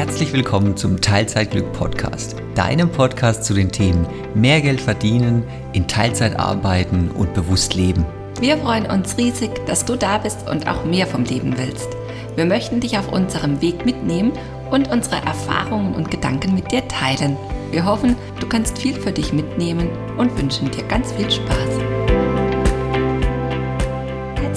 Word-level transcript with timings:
Herzlich 0.00 0.32
willkommen 0.32 0.78
zum 0.78 0.98
Teilzeitglück 0.98 1.74
Podcast, 1.74 2.34
deinem 2.54 2.90
Podcast 2.90 3.44
zu 3.44 3.52
den 3.52 3.70
Themen 3.70 4.06
mehr 4.34 4.62
Geld 4.62 4.80
verdienen, 4.80 5.44
in 5.74 5.88
Teilzeit 5.88 6.40
arbeiten 6.40 7.10
und 7.10 7.34
bewusst 7.34 7.74
leben. 7.74 8.06
Wir 8.40 8.56
freuen 8.56 8.86
uns 8.86 9.18
riesig, 9.18 9.50
dass 9.66 9.84
du 9.84 9.96
da 9.96 10.16
bist 10.16 10.48
und 10.48 10.66
auch 10.66 10.86
mehr 10.86 11.06
vom 11.06 11.24
Leben 11.24 11.58
willst. 11.58 11.90
Wir 12.34 12.46
möchten 12.46 12.80
dich 12.80 12.96
auf 12.96 13.12
unserem 13.12 13.60
Weg 13.60 13.84
mitnehmen 13.84 14.32
und 14.70 14.90
unsere 14.90 15.16
Erfahrungen 15.16 15.94
und 15.94 16.10
Gedanken 16.10 16.54
mit 16.54 16.72
dir 16.72 16.88
teilen. 16.88 17.36
Wir 17.70 17.84
hoffen, 17.84 18.16
du 18.40 18.48
kannst 18.48 18.78
viel 18.78 18.94
für 18.94 19.12
dich 19.12 19.34
mitnehmen 19.34 19.90
und 20.16 20.34
wünschen 20.40 20.70
dir 20.70 20.84
ganz 20.84 21.12
viel 21.12 21.30
Spaß. 21.30 21.99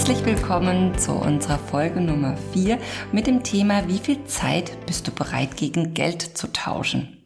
Herzlich 0.06 0.26
willkommen 0.26 0.98
zu 0.98 1.14
unserer 1.14 1.58
Folge 1.58 2.02
Nummer 2.02 2.36
4 2.52 2.78
mit 3.14 3.26
dem 3.26 3.42
Thema, 3.42 3.88
wie 3.88 4.00
viel 4.00 4.26
Zeit 4.26 4.86
bist 4.86 5.08
du 5.08 5.14
bereit 5.14 5.56
gegen 5.56 5.94
Geld 5.94 6.22
zu 6.22 6.52
tauschen? 6.52 7.26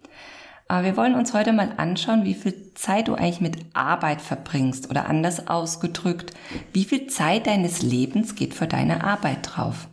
Wir 0.70 0.96
wollen 0.96 1.16
uns 1.16 1.34
heute 1.34 1.54
mal 1.54 1.74
anschauen, 1.78 2.24
wie 2.24 2.36
viel 2.36 2.76
Zeit 2.76 3.08
du 3.08 3.16
eigentlich 3.16 3.42
mit 3.42 3.58
Arbeit 3.74 4.22
verbringst 4.22 4.92
oder 4.92 5.10
anders 5.10 5.48
ausgedrückt, 5.48 6.36
wie 6.72 6.86
viel 6.86 7.08
Zeit 7.08 7.48
deines 7.48 7.82
Lebens 7.82 8.36
geht 8.36 8.54
für 8.54 8.68
deine 8.68 9.04
Arbeit 9.04 9.40
drauf. 9.42 9.88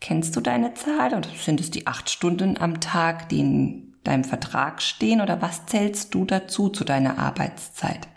Kennst 0.00 0.34
du 0.34 0.40
deine 0.40 0.72
Zahl 0.72 1.12
oder 1.12 1.28
sind 1.38 1.60
es 1.60 1.70
die 1.70 1.86
acht 1.86 2.08
Stunden 2.08 2.56
am 2.56 2.80
Tag, 2.80 3.28
die 3.28 3.40
in 3.40 3.94
deinem 4.04 4.24
Vertrag 4.24 4.80
stehen 4.80 5.20
oder 5.20 5.42
was 5.42 5.66
zählst 5.66 6.14
du 6.14 6.24
dazu 6.24 6.70
zu 6.70 6.84
deiner 6.84 7.18
Arbeitszeit? 7.18 8.08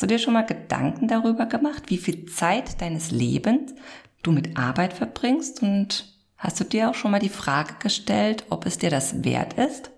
Hast 0.00 0.04
du 0.10 0.14
dir 0.14 0.18
schon 0.18 0.32
mal 0.32 0.46
Gedanken 0.46 1.08
darüber 1.08 1.44
gemacht, 1.44 1.82
wie 1.88 1.98
viel 1.98 2.24
Zeit 2.24 2.80
deines 2.80 3.10
Lebens 3.10 3.74
du 4.22 4.32
mit 4.32 4.56
Arbeit 4.56 4.94
verbringst? 4.94 5.62
Und 5.62 6.16
hast 6.38 6.58
du 6.58 6.64
dir 6.64 6.88
auch 6.88 6.94
schon 6.94 7.10
mal 7.10 7.20
die 7.20 7.28
Frage 7.28 7.74
gestellt, 7.82 8.44
ob 8.48 8.64
es 8.64 8.78
dir 8.78 8.88
das 8.88 9.24
wert 9.24 9.58
ist? 9.58 9.90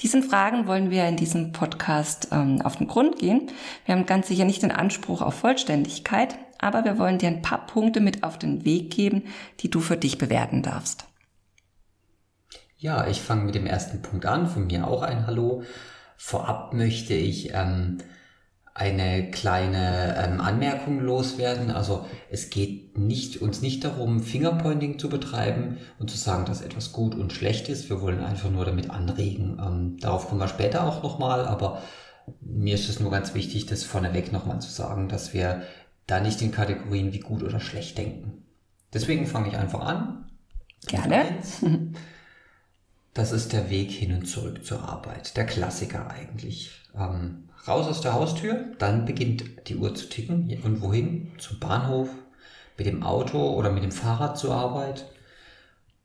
Diesen 0.00 0.22
Fragen 0.22 0.66
wollen 0.66 0.88
wir 0.88 1.06
in 1.06 1.18
diesem 1.18 1.52
Podcast 1.52 2.28
ähm, 2.32 2.62
auf 2.62 2.76
den 2.76 2.86
Grund 2.86 3.18
gehen. 3.18 3.50
Wir 3.84 3.94
haben 3.94 4.06
ganz 4.06 4.28
sicher 4.28 4.46
nicht 4.46 4.62
den 4.62 4.72
Anspruch 4.72 5.20
auf 5.20 5.34
Vollständigkeit, 5.34 6.38
aber 6.58 6.86
wir 6.86 6.96
wollen 6.96 7.18
dir 7.18 7.28
ein 7.28 7.42
paar 7.42 7.66
Punkte 7.66 8.00
mit 8.00 8.22
auf 8.22 8.38
den 8.38 8.64
Weg 8.64 8.90
geben, 8.90 9.24
die 9.60 9.68
du 9.68 9.80
für 9.80 9.98
dich 9.98 10.16
bewerten 10.16 10.62
darfst. 10.62 11.04
Ja, 12.78 13.06
ich 13.06 13.20
fange 13.20 13.44
mit 13.44 13.54
dem 13.54 13.66
ersten 13.66 14.00
Punkt 14.00 14.24
an. 14.24 14.46
Von 14.46 14.66
mir 14.66 14.88
auch 14.88 15.02
ein 15.02 15.26
Hallo. 15.26 15.62
Vorab 16.16 16.72
möchte 16.72 17.12
ich 17.12 17.50
ähm, 17.52 17.98
eine 18.76 19.30
kleine 19.30 20.16
ähm, 20.22 20.40
Anmerkung 20.40 21.00
loswerden. 21.00 21.70
Also 21.70 22.04
es 22.30 22.50
geht 22.50 22.98
nicht, 22.98 23.40
uns 23.40 23.62
nicht 23.62 23.82
darum, 23.84 24.22
Fingerpointing 24.22 24.98
zu 24.98 25.08
betreiben 25.08 25.78
und 25.98 26.10
zu 26.10 26.18
sagen, 26.18 26.44
dass 26.44 26.60
etwas 26.60 26.92
gut 26.92 27.14
und 27.14 27.32
schlecht 27.32 27.70
ist. 27.70 27.88
Wir 27.88 28.02
wollen 28.02 28.22
einfach 28.22 28.50
nur 28.50 28.66
damit 28.66 28.90
anregen. 28.90 29.58
Ähm, 29.64 29.96
darauf 29.98 30.28
kommen 30.28 30.42
wir 30.42 30.48
später 30.48 30.86
auch 30.86 31.02
nochmal, 31.02 31.46
aber 31.46 31.80
mir 32.42 32.74
ist 32.74 32.90
es 32.90 33.00
nur 33.00 33.10
ganz 33.10 33.32
wichtig, 33.32 33.64
das 33.64 33.82
vorneweg 33.82 34.30
nochmal 34.30 34.60
zu 34.60 34.70
sagen, 34.70 35.08
dass 35.08 35.32
wir 35.32 35.62
da 36.06 36.20
nicht 36.20 36.42
in 36.42 36.52
Kategorien 36.52 37.14
wie 37.14 37.20
gut 37.20 37.42
oder 37.42 37.60
schlecht 37.60 37.96
denken. 37.96 38.44
Deswegen 38.92 39.26
fange 39.26 39.48
ich 39.48 39.56
einfach 39.56 39.80
an. 39.80 40.26
Gerne. 40.86 41.24
Das 43.14 43.32
ist 43.32 43.54
der 43.54 43.70
Weg 43.70 43.90
hin 43.90 44.12
und 44.12 44.26
zurück 44.26 44.66
zur 44.66 44.86
Arbeit. 44.86 45.38
Der 45.38 45.46
Klassiker 45.46 46.10
eigentlich. 46.10 46.82
Ähm, 46.94 47.45
raus 47.66 47.86
aus 47.86 48.00
der 48.00 48.14
Haustür, 48.14 48.66
dann 48.78 49.04
beginnt 49.04 49.68
die 49.68 49.76
Uhr 49.76 49.94
zu 49.94 50.08
ticken. 50.08 50.60
Und 50.62 50.80
wohin? 50.80 51.32
Zum 51.38 51.58
Bahnhof, 51.58 52.08
mit 52.76 52.86
dem 52.86 53.02
Auto 53.02 53.54
oder 53.54 53.70
mit 53.70 53.82
dem 53.82 53.92
Fahrrad 53.92 54.38
zur 54.38 54.54
Arbeit. 54.54 55.06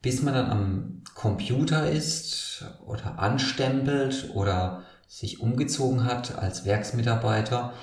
Bis 0.02 0.22
man 0.22 0.34
dann 0.34 0.50
am 0.50 1.04
Computer 1.14 1.90
ist 1.90 2.66
oder 2.86 3.20
anstempelt 3.20 4.32
oder 4.34 4.84
sich 5.08 5.40
umgezogen 5.40 6.06
hat 6.06 6.38
als 6.38 6.66
Werksmitarbeiter. 6.66 7.74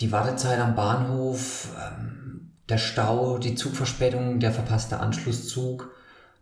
Die 0.00 0.12
Wartezeit 0.12 0.60
am 0.60 0.74
Bahnhof, 0.74 1.70
ähm, 1.80 2.52
der 2.68 2.78
Stau, 2.78 3.38
die 3.38 3.54
Zugverspätung, 3.54 4.38
der 4.38 4.52
verpasste 4.52 5.00
Anschlusszug 5.00 5.90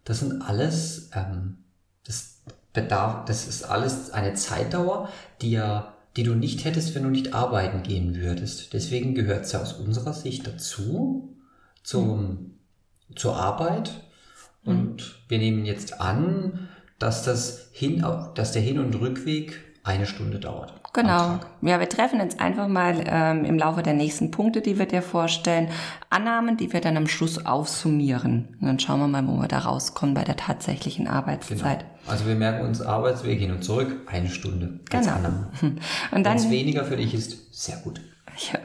das 0.05 0.21
sind 0.21 0.43
alles, 0.43 1.11
ähm, 1.15 1.59
das 2.06 2.41
bedarf, 2.73 3.25
das 3.27 3.47
ist 3.47 3.65
alles 3.65 4.11
eine 4.11 4.34
Zeitdauer, 4.34 5.09
die 5.41 5.53
ja, 5.53 5.94
die 6.16 6.22
du 6.22 6.34
nicht 6.34 6.65
hättest, 6.65 6.94
wenn 6.94 7.04
du 7.04 7.10
nicht 7.10 7.34
arbeiten 7.34 7.82
gehen 7.82 8.16
würdest. 8.16 8.72
Deswegen 8.72 9.15
gehört 9.15 9.44
es 9.44 9.53
ja 9.53 9.60
aus 9.60 9.75
unserer 9.75 10.12
Sicht 10.12 10.47
dazu, 10.47 11.37
zum, 11.82 12.21
mhm. 12.21 13.16
zur 13.16 13.37
Arbeit. 13.37 13.93
Und 14.65 14.97
mhm. 14.97 15.15
wir 15.28 15.38
nehmen 15.38 15.65
jetzt 15.65 16.00
an, 16.00 16.69
dass 16.99 17.22
das 17.22 17.69
hin, 17.72 18.04
dass 18.34 18.53
der 18.53 18.62
Hin- 18.62 18.78
und 18.78 18.94
Rückweg 18.94 19.60
eine 19.82 20.06
Stunde 20.06 20.38
dauert. 20.38 20.75
Genau. 20.93 21.38
Ja, 21.62 21.78
wir 21.78 21.88
treffen 21.88 22.19
jetzt 22.19 22.41
einfach 22.41 22.66
mal 22.66 23.03
ähm, 23.06 23.44
im 23.44 23.59
Laufe 23.59 23.82
der 23.82 23.94
nächsten 23.94 24.31
Punkte, 24.31 24.60
die 24.60 24.78
wir 24.78 24.87
dir 24.87 25.03
vorstellen, 25.03 25.69
Annahmen, 26.10 26.56
die 26.56 26.72
wir 26.72 26.81
dann 26.81 26.97
am 26.97 27.06
Schluss 27.06 27.47
aufsummieren. 27.47 28.56
Und 28.60 28.66
dann 28.66 28.78
schauen 28.81 28.99
wir 29.00 29.09
mal, 29.09 29.26
wo 29.26 29.41
wir 29.41 29.49
da 29.49 29.60
rauskommen 29.60 30.15
bei 30.15 30.25
der 30.25 30.37
tatsächlichen 30.37 31.06
Arbeitszeit. 31.06 31.81
Genau. 31.81 31.90
Also 32.06 32.27
wir 32.27 32.34
merken 32.34 32.66
uns 32.66 32.81
Arbeitsweg 32.81 33.38
hin 33.38 33.50
und 33.50 33.62
zurück 33.62 33.94
eine 34.06 34.28
Stunde. 34.28 34.81
Genau. 34.91 35.12
Und 35.62 35.78
dann, 36.12 36.25
Wenn 36.25 36.37
es 36.37 36.50
weniger 36.50 36.84
für 36.84 36.97
dich 36.97 37.15
ist, 37.15 37.55
sehr 37.55 37.77
gut. 37.78 38.00
Ja. 38.53 38.59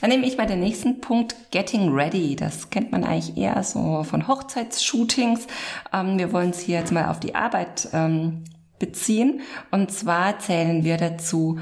Dann 0.00 0.10
nehme 0.10 0.26
ich 0.26 0.36
mal 0.36 0.46
den 0.46 0.60
nächsten 0.60 1.00
Punkt, 1.00 1.34
Getting 1.50 1.92
Ready. 1.92 2.36
Das 2.36 2.70
kennt 2.70 2.92
man 2.92 3.04
eigentlich 3.04 3.36
eher 3.36 3.62
so 3.62 4.02
von 4.04 4.28
Hochzeitsshootings. 4.28 5.46
Ähm, 5.92 6.18
wir 6.18 6.32
wollen 6.32 6.50
es 6.50 6.60
hier 6.60 6.80
jetzt 6.80 6.92
mal 6.92 7.08
auf 7.08 7.20
die 7.20 7.34
Arbeit 7.34 7.88
ähm, 7.92 8.44
beziehen. 8.78 9.40
Und 9.70 9.90
zwar 9.90 10.38
zählen 10.38 10.84
wir 10.84 10.96
dazu 10.96 11.58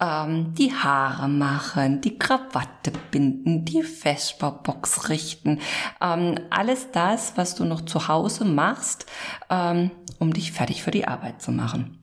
ähm, 0.00 0.54
die 0.54 0.72
Haare 0.72 1.28
machen, 1.28 2.00
die 2.00 2.18
Krawatte 2.18 2.92
binden, 3.10 3.64
die 3.64 3.82
Vesperbox 3.82 5.08
richten. 5.08 5.60
Ähm, 6.00 6.36
alles 6.50 6.90
das, 6.92 7.32
was 7.36 7.54
du 7.54 7.64
noch 7.64 7.82
zu 7.84 8.08
Hause 8.08 8.44
machst, 8.44 9.06
ähm, 9.50 9.90
um 10.18 10.32
dich 10.32 10.52
fertig 10.52 10.82
für 10.82 10.90
die 10.90 11.06
Arbeit 11.06 11.42
zu 11.42 11.50
machen. 11.50 11.98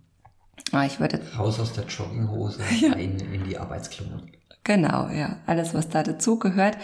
Ah, 0.71 0.85
ich 0.85 0.99
würde 0.99 1.21
raus 1.37 1.59
aus 1.59 1.73
der 1.73 1.85
Jogginghose 1.85 2.61
ja. 2.81 2.93
in, 2.93 3.19
in 3.19 3.43
die 3.45 3.57
Arbeitsklamotten. 3.57 4.31
Genau, 4.63 5.09
ja, 5.09 5.37
alles 5.45 5.73
was 5.73 5.89
da 5.89 6.01
dazu 6.01 6.39
gehört. 6.39 6.77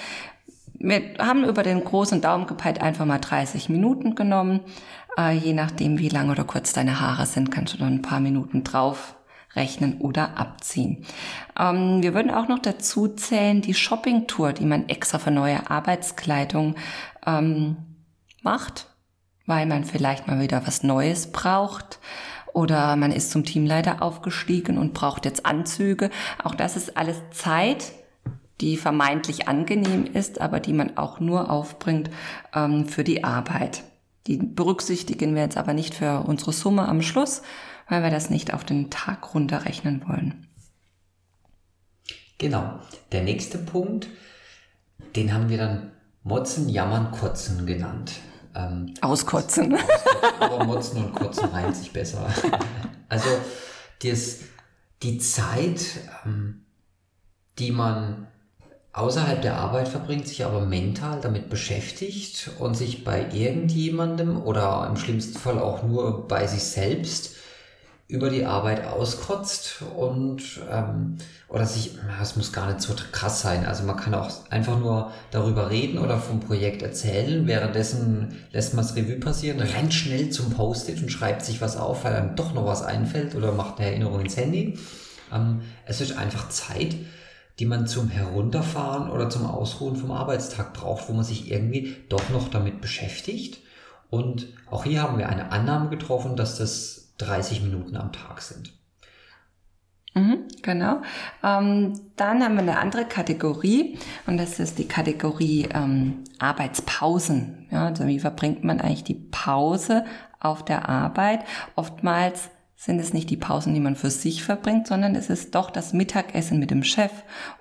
Wir 0.74 1.16
haben 1.20 1.44
über 1.44 1.64
den 1.64 1.84
großen 1.84 2.22
Daumen 2.22 2.48
gepeilt 2.48 2.82
einfach 2.82 3.06
mal 3.06 3.20
30 3.20 3.70
Minuten 3.70 4.16
genommen. 4.16 4.62
Äh, 5.18 5.36
je 5.36 5.54
nachdem, 5.54 6.00
wie 6.00 6.10
lang 6.10 6.30
oder 6.30 6.44
kurz 6.44 6.74
deine 6.74 7.02
Haare 7.02 7.26
sind, 7.26 7.52
kannst 7.52 7.74
du 7.74 7.80
noch 7.80 7.88
ein 7.88 8.02
paar 8.02 8.20
Minuten 8.20 8.64
drauf 8.64 9.16
rechnen 9.56 10.00
oder 10.00 10.38
abziehen. 10.38 11.06
Ähm, 11.59 12.01
wir 12.01 12.13
würden 12.13 12.31
auch 12.31 12.47
noch 12.47 12.59
dazu 12.59 13.07
zählen 13.07 13.62
die 13.62 13.73
Shoppingtour, 13.73 14.53
die 14.53 14.66
man 14.66 14.89
extra 14.89 15.19
für 15.19 15.31
neue 15.31 15.69
Arbeitskleidung 15.69 16.75
ähm, 17.25 17.78
macht, 18.41 18.88
weil 19.45 19.66
man 19.66 19.84
vielleicht 19.84 20.28
mal 20.28 20.39
wieder 20.39 20.66
was 20.66 20.84
Neues 20.84 21.31
braucht 21.31 22.00
oder 22.53 22.95
man 22.95 23.12
ist 23.12 23.31
zum 23.31 23.44
Teamleiter 23.44 24.01
aufgestiegen 24.01 24.78
und 24.78 24.94
braucht 24.94 25.25
jetzt 25.25 25.45
Anzüge. 25.45 26.09
Auch 26.44 26.56
das 26.56 26.75
ist 26.75 26.97
alles 26.97 27.18
Zeit, 27.31 27.91
die 28.59 28.78
vermeintlich 28.78 29.47
angenehm 29.47 30.06
ist, 30.06 30.39
aber 30.39 30.59
die 30.59 30.73
man 30.73 30.97
auch 30.97 31.19
nur 31.19 31.50
aufbringt 31.50 32.09
ähm, 32.53 32.88
für 32.88 33.03
die 33.03 33.23
Arbeit. 33.23 33.83
Die 34.28 34.38
berücksichtigen 34.38 35.33
wir 35.33 35.41
jetzt 35.41 35.57
aber 35.57 35.73
nicht 35.73 35.95
für 35.95 36.22
unsere 36.22 36.53
Summe 36.53 36.88
am 36.88 37.01
Schluss, 37.01 37.41
weil 37.88 38.03
wir 38.03 38.12
das 38.12 38.30
nicht 38.30 38.53
auf 38.53 38.64
den 38.64 38.90
Tag 38.90 39.34
runterrechnen 39.34 40.08
wollen. 40.08 40.47
Genau. 42.38 42.80
Der 43.12 43.24
nächste 43.24 43.58
Punkt, 43.58 44.08
den 45.16 45.34
haben 45.34 45.50
wir 45.50 45.58
dann 45.58 45.92
Motzen, 46.24 46.69
Jammern, 46.69 47.12
Kotzen 47.12 47.66
genannt. 47.66 48.14
Ähm, 48.56 48.94
Auskotzen. 49.02 49.78
Aber 50.39 50.63
Motzen 50.63 51.06
und 51.06 51.13
Kotzen 51.13 51.50
reimt 51.50 51.75
sich 51.75 51.92
besser. 51.92 52.28
Also 53.10 53.28
das, 54.04 54.38
die 55.04 55.18
Zeit, 55.18 55.81
ähm, 56.25 56.63
die 57.60 57.72
man 57.72 58.28
außerhalb 58.94 59.42
der 59.42 59.57
Arbeit 59.57 59.89
verbringt, 59.89 60.30
sich 60.30 60.45
aber 60.45 60.66
mental 60.66 61.19
damit 61.22 61.50
beschäftigt 61.50 62.51
und 62.60 62.75
sich 62.75 63.04
bei 63.04 63.30
irgendjemandem 63.33 64.42
oder 64.42 64.88
im 64.89 64.95
schlimmsten 64.95 65.38
Fall 65.38 65.60
auch 65.60 65.83
nur 65.83 66.25
bei 66.30 66.48
sich 66.48 66.63
selbst 66.63 67.36
über 68.12 68.30
die 68.30 68.46
Arbeit 68.46 68.86
auskotzt 68.86 69.84
und 69.96 70.44
ähm, 70.69 71.16
oder 71.48 71.66
sich, 71.66 71.92
es 72.22 72.36
muss 72.36 72.52
gar 72.52 72.68
nicht 72.68 72.81
so 72.81 72.94
krass 73.13 73.42
sein. 73.42 73.66
Also 73.66 73.84
man 73.84 73.96
kann 73.96 74.13
auch 74.13 74.30
einfach 74.50 74.78
nur 74.78 75.12
darüber 75.31 75.69
reden 75.69 75.98
oder 75.98 76.18
vom 76.18 76.42
Projekt 76.42 76.81
erzählen. 76.81 77.48
Währenddessen 77.48 78.36
lässt 78.52 78.74
man 78.74 78.86
das 78.86 78.98
Revue 78.98 79.16
passieren, 79.16 79.62
rennt 79.62 79.94
schnell 79.94 80.30
zum 80.30 80.50
Post-it 80.50 81.02
und 81.02 81.10
schreibt 81.10 81.46
sich 81.46 81.62
was 81.62 81.78
auf, 81.78 82.04
weil 82.04 82.13
einem 82.13 82.36
doch 82.36 82.54
noch 82.54 82.66
was 82.66 82.84
einfällt 82.84 83.34
oder 83.34 83.54
macht 83.54 83.80
eine 83.80 83.88
Erinnerung 83.88 84.19
ins 84.19 84.36
Handy. 84.36 84.78
Ähm, 85.31 85.62
es 85.86 86.02
ist 86.02 86.18
einfach 86.18 86.50
Zeit, 86.50 86.94
die 87.60 87.66
man 87.66 87.88
zum 87.88 88.10
Herunterfahren 88.10 89.10
oder 89.10 89.30
zum 89.30 89.46
Ausruhen 89.46 89.96
vom 89.96 90.12
Arbeitstag 90.12 90.74
braucht, 90.74 91.07
wo 91.07 91.14
man 91.14 91.24
sich 91.24 91.50
irgendwie 91.50 91.96
doch 92.10 92.30
noch 92.30 92.50
damit 92.50 92.81
beschäftigt 92.81 93.60
Und 94.10 94.48
auch 94.69 94.84
hier 94.84 95.02
haben 95.02 95.18
wir 95.18 95.30
eine 95.30 95.54
Annahme 95.54 95.90
getroffen, 95.90 96.36
dass 96.36 96.57
das 96.57 97.00
30 97.21 97.62
Minuten 97.62 97.95
am 97.95 98.12
Tag 98.12 98.41
sind. 98.41 98.73
Mhm, 100.13 100.47
genau. 100.62 101.01
Ähm, 101.41 102.00
dann 102.18 102.44
haben 102.44 102.56
wir 102.56 102.62
eine 102.62 102.79
andere 102.79 103.06
Kategorie 103.06 103.97
und 104.27 104.38
das 104.38 104.59
ist 104.59 104.77
die 104.77 104.88
Kategorie 104.88 105.69
ähm, 105.73 106.25
Arbeitspausen. 106.38 107.68
Ja, 107.71 107.85
also 107.85 108.07
wie 108.07 108.19
verbringt 108.19 108.63
man 108.63 108.81
eigentlich 108.81 109.06
die 109.06 109.13
Pause 109.31 110.03
auf 110.39 110.65
der 110.65 110.89
Arbeit? 110.89 111.45
Oftmals 111.75 112.50
sind 112.75 113.00
es 113.00 113.13
nicht 113.13 113.29
die 113.29 113.38
Pausen, 113.38 113.73
die 113.73 113.79
man 113.79 113.95
für 113.95 114.09
sich 114.09 114.44
verbringt, 114.44 114.88
sondern 114.88 115.15
es 115.15 115.29
ist 115.29 115.56
doch 115.56 115.69
das 115.69 115.94
Mittagessen 115.94 116.59
mit 116.59 116.71
dem 116.71 116.83
Chef 116.83 117.12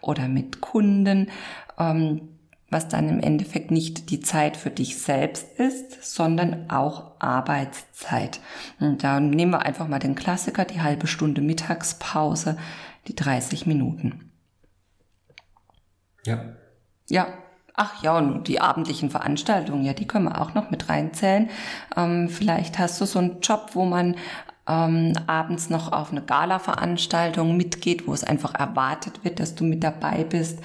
oder 0.00 0.26
mit 0.26 0.60
Kunden. 0.60 1.30
Ähm, 1.78 2.39
was 2.70 2.87
dann 2.87 3.08
im 3.08 3.20
Endeffekt 3.20 3.72
nicht 3.72 4.11
die 4.11 4.20
Zeit 4.20 4.56
für 4.56 4.70
dich 4.70 4.99
selbst 4.99 5.58
ist, 5.58 6.02
sondern 6.05 6.70
auch 6.70 7.11
Arbeitszeit. 7.19 8.40
Und 8.78 9.02
da 9.02 9.19
nehmen 9.19 9.52
wir 9.52 9.62
einfach 9.62 9.88
mal 9.88 9.99
den 9.99 10.14
Klassiker, 10.14 10.64
die 10.64 10.81
halbe 10.81 11.08
Stunde 11.08 11.40
Mittagspause, 11.40 12.56
die 13.08 13.17
30 13.17 13.67
Minuten. 13.67 14.31
Ja. 16.25 16.44
Ja. 17.08 17.26
Ach 17.75 18.02
ja, 18.02 18.19
und 18.19 18.46
die 18.46 18.61
abendlichen 18.61 19.11
Veranstaltungen, 19.11 19.84
ja, 19.84 19.94
die 19.94 20.06
können 20.06 20.26
wir 20.26 20.40
auch 20.40 20.55
noch 20.55 20.70
mit 20.70 20.88
reinzählen. 20.88 21.49
Ähm, 21.96 22.28
vielleicht 22.28 22.78
hast 22.78 23.00
du 23.00 23.06
so 23.06 23.19
einen 23.19 23.40
Job, 23.40 23.70
wo 23.72 23.87
man 23.87 24.17
ähm, 24.69 25.14
abends 25.26 25.70
noch 25.70 25.90
auf 25.90 26.11
eine 26.11 26.20
Gala-Veranstaltung 26.20 27.56
mitgeht, 27.56 28.06
wo 28.06 28.12
es 28.12 28.22
einfach 28.22 28.55
erwartet 28.55 29.25
wird, 29.25 29.40
dass 29.40 29.55
du 29.55 29.64
mit 29.64 29.82
dabei 29.82 30.25
bist 30.25 30.58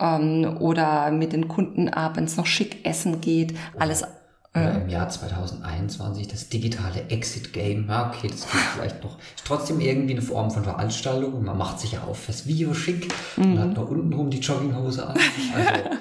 ähm, 0.00 0.56
oder 0.58 1.10
mit 1.10 1.32
den 1.32 1.48
Kunden 1.48 1.88
abends 1.88 2.36
noch 2.36 2.46
schick 2.46 2.84
essen 2.84 3.20
geht. 3.20 3.56
Alles. 3.78 4.04
Oder 4.52 4.82
im 4.82 4.88
Jahr 4.88 5.08
2021 5.08 6.26
das 6.26 6.48
digitale 6.48 7.08
Exit-Game. 7.08 7.86
Ja, 7.88 8.08
okay, 8.08 8.28
das 8.28 8.50
gibt 8.50 8.64
vielleicht 8.74 9.04
noch. 9.04 9.18
Ist 9.18 9.44
trotzdem 9.44 9.80
irgendwie 9.80 10.14
eine 10.14 10.22
Form 10.22 10.50
von 10.50 10.64
Veranstaltung 10.64 11.44
man 11.44 11.56
macht 11.56 11.78
sich 11.78 11.92
ja 11.92 12.02
auf 12.02 12.18
fürs 12.18 12.46
Video 12.46 12.74
schick 12.74 13.12
mhm. 13.36 13.52
und 13.52 13.60
hat 13.60 13.74
noch 13.74 13.88
untenrum 13.88 14.30
die 14.30 14.40
Jogginghose 14.40 15.06
an. 15.06 15.16
Also, 15.54 15.96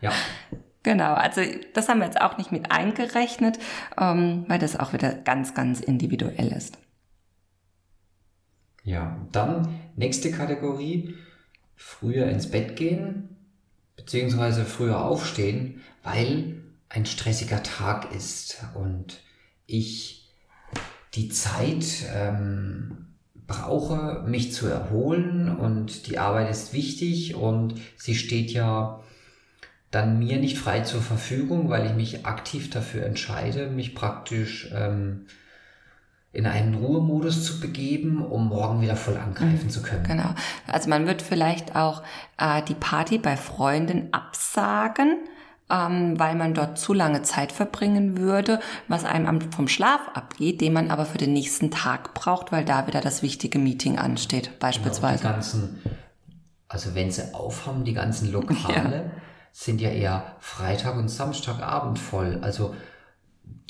ja. 0.00 0.12
Genau, 0.84 1.14
also 1.14 1.40
das 1.74 1.88
haben 1.88 1.98
wir 1.98 2.06
jetzt 2.06 2.20
auch 2.20 2.38
nicht 2.38 2.52
mit 2.52 2.70
eingerechnet, 2.70 3.58
ähm, 4.00 4.44
weil 4.46 4.60
das 4.60 4.78
auch 4.78 4.92
wieder 4.92 5.12
ganz, 5.12 5.54
ganz 5.54 5.80
individuell 5.80 6.52
ist. 6.52 6.78
Ja, 8.84 9.18
dann 9.32 9.80
nächste 9.96 10.30
Kategorie, 10.30 11.14
früher 11.74 12.28
ins 12.28 12.50
Bett 12.50 12.76
gehen 12.76 13.27
beziehungsweise 13.98 14.64
früher 14.64 15.04
aufstehen, 15.04 15.82
weil 16.02 16.62
ein 16.88 17.04
stressiger 17.04 17.62
Tag 17.62 18.14
ist 18.14 18.64
und 18.74 19.20
ich 19.66 20.30
die 21.14 21.28
Zeit 21.28 22.06
ähm, 22.14 23.08
brauche, 23.46 24.24
mich 24.26 24.52
zu 24.54 24.66
erholen 24.68 25.54
und 25.54 26.06
die 26.06 26.18
Arbeit 26.18 26.50
ist 26.50 26.72
wichtig 26.72 27.34
und 27.34 27.74
sie 27.96 28.14
steht 28.14 28.50
ja 28.50 29.02
dann 29.90 30.18
mir 30.18 30.38
nicht 30.38 30.58
frei 30.58 30.80
zur 30.80 31.02
Verfügung, 31.02 31.68
weil 31.68 31.86
ich 31.86 31.94
mich 31.94 32.26
aktiv 32.26 32.70
dafür 32.70 33.04
entscheide, 33.04 33.68
mich 33.68 33.94
praktisch 33.94 34.70
ähm, 34.72 35.26
in 36.32 36.46
einen 36.46 36.74
Ruhemodus 36.74 37.44
zu 37.44 37.58
begeben, 37.58 38.24
um 38.24 38.48
morgen 38.48 38.82
wieder 38.82 38.96
voll 38.96 39.16
angreifen 39.16 39.64
mhm, 39.64 39.70
zu 39.70 39.82
können. 39.82 40.04
Genau. 40.04 40.34
Also 40.66 40.90
man 40.90 41.06
wird 41.06 41.22
vielleicht 41.22 41.74
auch 41.74 42.02
äh, 42.38 42.62
die 42.62 42.74
Party 42.74 43.18
bei 43.18 43.36
Freunden 43.36 44.12
absagen, 44.12 45.16
ähm, 45.70 46.18
weil 46.18 46.34
man 46.34 46.52
dort 46.52 46.78
zu 46.78 46.92
lange 46.92 47.22
Zeit 47.22 47.50
verbringen 47.50 48.18
würde, 48.18 48.60
was 48.88 49.04
einem 49.04 49.50
vom 49.52 49.68
Schlaf 49.68 50.00
abgeht, 50.12 50.60
den 50.60 50.74
man 50.74 50.90
aber 50.90 51.06
für 51.06 51.18
den 51.18 51.32
nächsten 51.32 51.70
Tag 51.70 52.12
braucht, 52.12 52.52
weil 52.52 52.64
da 52.64 52.86
wieder 52.86 53.00
das 53.00 53.22
wichtige 53.22 53.58
Meeting 53.58 53.98
ansteht, 53.98 54.58
beispielsweise. 54.58 55.22
Genau, 55.22 55.30
die 55.30 55.34
ganzen, 55.36 55.82
also 56.68 56.94
wenn 56.94 57.10
sie 57.10 57.34
aufhaben, 57.34 57.84
die 57.84 57.94
ganzen 57.94 58.30
Lokale 58.30 58.96
ja. 59.14 59.20
sind 59.52 59.80
ja 59.80 59.88
eher 59.88 60.36
Freitag 60.40 60.96
und 60.96 61.08
Samstagabend 61.08 61.98
voll. 61.98 62.38
Also 62.42 62.74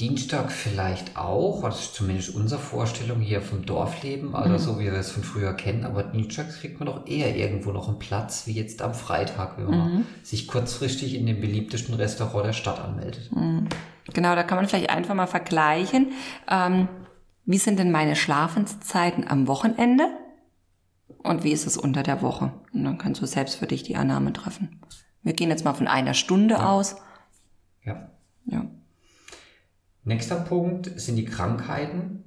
Dienstag 0.00 0.52
vielleicht 0.52 1.16
auch, 1.16 1.62
das 1.62 1.80
ist 1.80 1.94
zumindest 1.94 2.34
unsere 2.34 2.60
Vorstellung 2.60 3.20
hier 3.20 3.42
vom 3.42 3.66
Dorfleben, 3.66 4.36
also 4.36 4.52
mhm. 4.52 4.58
so 4.58 4.78
wie 4.78 4.84
wir 4.84 4.92
es 4.92 5.10
von 5.10 5.24
früher 5.24 5.54
kennen, 5.54 5.84
aber 5.84 6.04
Dienstags 6.04 6.60
kriegt 6.60 6.78
man 6.78 6.86
doch 6.86 7.06
eher 7.08 7.34
irgendwo 7.34 7.72
noch 7.72 7.88
einen 7.88 7.98
Platz, 7.98 8.46
wie 8.46 8.52
jetzt 8.52 8.80
am 8.80 8.94
Freitag, 8.94 9.58
wenn 9.58 9.66
man 9.66 9.92
mhm. 9.92 10.06
sich 10.22 10.46
kurzfristig 10.46 11.14
in 11.14 11.26
dem 11.26 11.40
beliebtesten 11.40 11.94
Restaurant 11.94 12.46
der 12.46 12.52
Stadt 12.52 12.78
anmeldet. 12.78 13.30
Mhm. 13.34 13.68
Genau, 14.14 14.36
da 14.36 14.44
kann 14.44 14.56
man 14.56 14.68
vielleicht 14.68 14.90
einfach 14.90 15.14
mal 15.14 15.26
vergleichen, 15.26 16.12
ähm, 16.48 16.88
wie 17.44 17.58
sind 17.58 17.78
denn 17.78 17.90
meine 17.90 18.14
Schlafenszeiten 18.14 19.26
am 19.26 19.48
Wochenende 19.48 20.04
und 21.24 21.42
wie 21.42 21.52
ist 21.52 21.66
es 21.66 21.76
unter 21.76 22.04
der 22.04 22.22
Woche? 22.22 22.52
Und 22.72 22.84
dann 22.84 22.98
kannst 22.98 23.20
du 23.20 23.26
selbst 23.26 23.56
für 23.56 23.66
dich 23.66 23.82
die 23.82 23.96
Annahme 23.96 24.32
treffen. 24.32 24.80
Wir 25.22 25.32
gehen 25.32 25.50
jetzt 25.50 25.64
mal 25.64 25.74
von 25.74 25.88
einer 25.88 26.14
Stunde 26.14 26.54
ja. 26.54 26.70
aus. 26.70 26.96
Ja. 27.84 28.10
Ja. 28.46 28.66
Nächster 30.08 30.36
Punkt 30.36 30.90
sind 30.98 31.16
die 31.16 31.26
Krankheiten. 31.26 32.24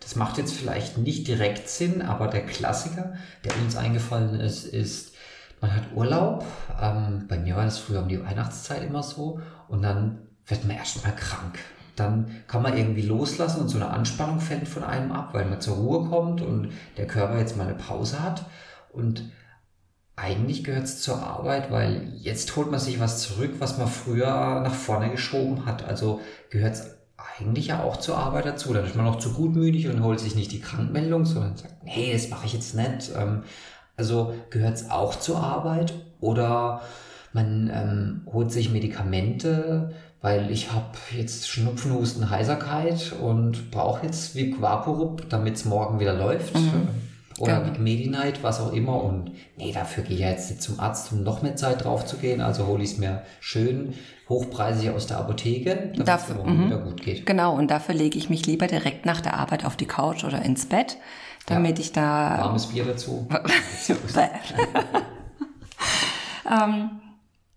Das 0.00 0.16
macht 0.16 0.36
jetzt 0.36 0.52
vielleicht 0.52 0.98
nicht 0.98 1.28
direkt 1.28 1.68
Sinn, 1.68 2.02
aber 2.02 2.26
der 2.26 2.44
Klassiker, 2.44 3.12
der 3.44 3.56
uns 3.62 3.76
eingefallen 3.76 4.40
ist, 4.40 4.64
ist, 4.64 5.14
man 5.60 5.72
hat 5.72 5.92
Urlaub. 5.94 6.44
Ähm, 6.82 7.26
bei 7.28 7.38
mir 7.38 7.54
war 7.54 7.64
das 7.64 7.78
früher 7.78 8.02
um 8.02 8.08
die 8.08 8.20
Weihnachtszeit 8.20 8.82
immer 8.82 9.04
so. 9.04 9.40
Und 9.68 9.82
dann 9.82 10.26
wird 10.44 10.64
man 10.64 10.76
erstmal 10.76 11.14
krank. 11.14 11.60
Dann 11.94 12.42
kann 12.48 12.62
man 12.62 12.76
irgendwie 12.76 13.02
loslassen 13.02 13.60
und 13.60 13.68
so 13.68 13.76
eine 13.76 13.90
Anspannung 13.90 14.40
fällt 14.40 14.66
von 14.66 14.82
einem 14.82 15.12
ab, 15.12 15.32
weil 15.32 15.44
man 15.44 15.60
zur 15.60 15.76
Ruhe 15.76 16.08
kommt 16.08 16.40
und 16.40 16.72
der 16.96 17.06
Körper 17.06 17.38
jetzt 17.38 17.56
mal 17.56 17.68
eine 17.68 17.76
Pause 17.76 18.24
hat. 18.24 18.44
Und 18.92 19.30
eigentlich 20.16 20.64
gehört 20.64 20.84
es 20.86 21.00
zur 21.00 21.22
Arbeit, 21.22 21.70
weil 21.70 22.12
jetzt 22.16 22.56
holt 22.56 22.72
man 22.72 22.80
sich 22.80 22.98
was 22.98 23.22
zurück, 23.22 23.52
was 23.60 23.78
man 23.78 23.86
früher 23.86 24.62
nach 24.64 24.74
vorne 24.74 25.10
geschoben 25.10 25.64
hat. 25.64 25.84
Also 25.84 26.20
gehört 26.50 26.74
es 26.74 26.99
eigentlich 27.38 27.68
ja 27.68 27.82
auch 27.82 27.96
zur 27.96 28.16
Arbeit 28.16 28.46
dazu. 28.46 28.72
Dann 28.72 28.84
ist 28.84 28.96
man 28.96 29.04
noch 29.04 29.18
zu 29.18 29.32
gutmütig 29.32 29.88
und 29.88 30.02
holt 30.02 30.20
sich 30.20 30.34
nicht 30.34 30.52
die 30.52 30.60
Krankmeldung, 30.60 31.24
sondern 31.24 31.56
sagt, 31.56 31.84
nee, 31.84 32.12
das 32.12 32.28
mache 32.28 32.46
ich 32.46 32.52
jetzt 32.52 32.74
nicht. 32.74 33.10
Ähm, 33.16 33.42
also 33.96 34.34
gehört 34.50 34.76
es 34.76 34.90
auch 34.90 35.14
zur 35.18 35.38
Arbeit 35.38 35.92
oder 36.20 36.80
man 37.32 37.70
ähm, 37.72 38.32
holt 38.32 38.50
sich 38.50 38.70
Medikamente, 38.70 39.92
weil 40.20 40.50
ich 40.50 40.72
habe 40.72 40.96
jetzt 41.16 41.48
Schnupfen, 41.48 41.94
Husten, 41.94 42.30
Heiserkeit 42.30 43.12
und 43.20 43.70
brauche 43.70 44.06
jetzt 44.06 44.34
Vic 44.34 44.60
Vaporub, 44.60 45.28
damit 45.28 45.56
es 45.56 45.64
morgen 45.64 46.00
wieder 46.00 46.14
läuft. 46.14 46.54
Mhm. 46.54 46.88
Oder 47.38 47.60
genau. 47.60 47.72
Vic 47.72 47.80
Medi-Night, 47.80 48.42
was 48.42 48.60
auch 48.60 48.72
immer. 48.72 49.02
Und 49.02 49.32
nee, 49.56 49.72
dafür 49.72 50.04
gehe 50.04 50.16
ich 50.16 50.22
jetzt 50.22 50.50
nicht 50.50 50.62
zum 50.62 50.78
Arzt, 50.78 51.10
um 51.12 51.22
noch 51.22 51.42
mehr 51.42 51.56
Zeit 51.56 51.84
drauf 51.84 52.04
zu 52.04 52.16
gehen. 52.16 52.40
Also 52.40 52.66
hole 52.66 52.82
ich 52.82 52.92
es 52.92 52.98
mir 52.98 53.22
schön 53.40 53.94
hochpreisig 54.30 54.90
aus 54.90 55.06
der 55.08 55.18
Apotheke, 55.18 55.90
damit 55.92 56.08
dafür, 56.08 56.36
es 56.38 56.46
mhm. 56.46 56.66
wieder 56.66 56.78
gut 56.78 57.02
geht. 57.02 57.26
Genau, 57.26 57.54
und 57.54 57.70
dafür 57.70 57.94
lege 57.94 58.16
ich 58.16 58.30
mich 58.30 58.46
lieber 58.46 58.68
direkt 58.68 59.04
nach 59.04 59.20
der 59.20 59.34
Arbeit 59.34 59.66
auf 59.66 59.76
die 59.76 59.86
Couch 59.86 60.24
oder 60.24 60.40
ins 60.42 60.66
Bett, 60.66 60.96
damit 61.46 61.78
ja, 61.78 61.84
ich 61.84 61.92
da... 61.92 62.38
Warmes 62.38 62.66
Bier 62.66 62.84
dazu. 62.84 63.28
ähm, 66.48 66.90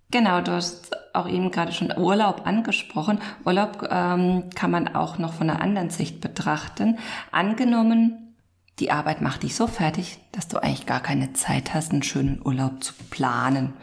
genau, 0.10 0.42
du 0.42 0.51
hast 0.51 0.92
auch 1.13 1.30
eben 1.30 1.51
gerade 1.51 1.72
schon 1.74 1.96
Urlaub 1.96 2.48
angesprochen. 2.48 3.20
Urlaub 3.46 3.88
ähm, 3.92 4.50
kann 4.56 4.72
man 4.72 4.96
auch 4.96 5.20
noch 5.20 5.34
von 5.34 5.51
einer 5.51 5.62
anderen 5.62 5.92
Sicht 5.92 6.22
betrachten. 6.22 6.98
Angenommen, 7.32 8.36
die 8.80 8.89
Arbeit 8.89 9.22
macht 9.22 9.44
dich 9.44 9.56
so 9.56 9.68
fertig, 9.68 10.18
dass 10.32 10.48
du 10.48 10.58
eigentlich 10.58 10.88
gar 10.88 11.01
keine 11.01 11.34
Zeit 11.34 11.75
hast, 11.75 11.92
einen 11.92 12.01
schönen 12.01 12.42
Urlaub 12.44 12.84
zu 12.84 12.96
planen 13.12 13.74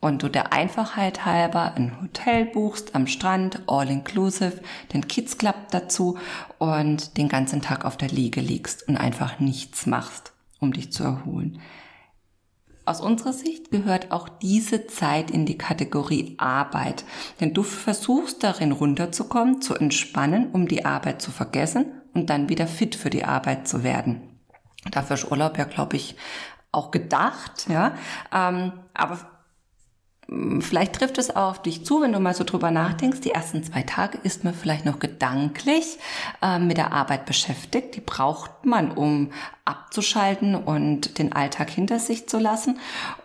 und 0.00 0.22
du 0.22 0.28
der 0.28 0.52
Einfachheit 0.52 1.26
halber 1.26 1.74
ein 1.74 2.00
Hotel 2.00 2.46
buchst 2.46 2.94
am 2.94 3.06
Strand, 3.06 3.62
all 3.66 3.90
inclusive, 3.90 4.60
den 4.92 5.06
Kids 5.06 5.38
Club 5.38 5.56
dazu 5.70 6.18
und 6.58 7.16
den 7.18 7.28
ganzen 7.28 7.60
Tag 7.60 7.84
auf 7.84 7.96
der 7.96 8.08
Liege 8.08 8.40
liegst 8.40 8.88
und 8.88 8.96
einfach 8.96 9.38
nichts 9.38 9.86
machst, 9.86 10.32
um 10.58 10.72
dich 10.72 10.90
zu 10.92 11.04
erholen. 11.04 11.60
Aus 12.86 13.02
unserer 13.02 13.34
Sicht 13.34 13.70
gehört 13.70 14.10
auch 14.10 14.28
diese 14.28 14.86
Zeit 14.86 15.30
in 15.30 15.44
die 15.46 15.58
Kategorie 15.58 16.34
Arbeit, 16.38 17.04
denn 17.38 17.52
du 17.52 17.62
versuchst 17.62 18.42
darin 18.42 18.72
runterzukommen, 18.72 19.60
zu 19.60 19.74
entspannen, 19.74 20.50
um 20.50 20.66
die 20.66 20.84
Arbeit 20.84 21.20
zu 21.20 21.30
vergessen 21.30 21.86
und 22.14 22.30
dann 22.30 22.48
wieder 22.48 22.66
fit 22.66 22.96
für 22.96 23.10
die 23.10 23.24
Arbeit 23.24 23.68
zu 23.68 23.84
werden. 23.84 24.22
Dafür 24.90 25.14
ist 25.14 25.30
Urlaub 25.30 25.58
ja, 25.58 25.64
glaube 25.64 25.96
ich, 25.96 26.16
auch 26.72 26.90
gedacht, 26.90 27.66
ja. 27.68 27.94
Ähm, 28.32 28.72
aber 28.94 29.18
vielleicht 30.60 30.94
trifft 30.94 31.18
es 31.18 31.34
auch 31.34 31.50
auf 31.50 31.62
dich 31.62 31.84
zu, 31.84 32.02
wenn 32.02 32.12
du 32.12 32.20
mal 32.20 32.34
so 32.34 32.44
drüber 32.44 32.70
nachdenkst. 32.70 33.20
Die 33.20 33.32
ersten 33.32 33.64
zwei 33.64 33.82
Tage 33.82 34.18
ist 34.22 34.44
man 34.44 34.54
vielleicht 34.54 34.84
noch 34.84 34.98
gedanklich 35.00 35.98
äh, 36.40 36.58
mit 36.58 36.76
der 36.76 36.92
Arbeit 36.92 37.26
beschäftigt. 37.26 37.96
Die 37.96 38.00
braucht 38.00 38.64
man, 38.64 38.92
um 38.92 39.32
abzuschalten 39.64 40.54
und 40.54 41.18
den 41.18 41.32
Alltag 41.32 41.70
hinter 41.70 41.98
sich 41.98 42.28
zu 42.28 42.38
lassen. 42.38 42.78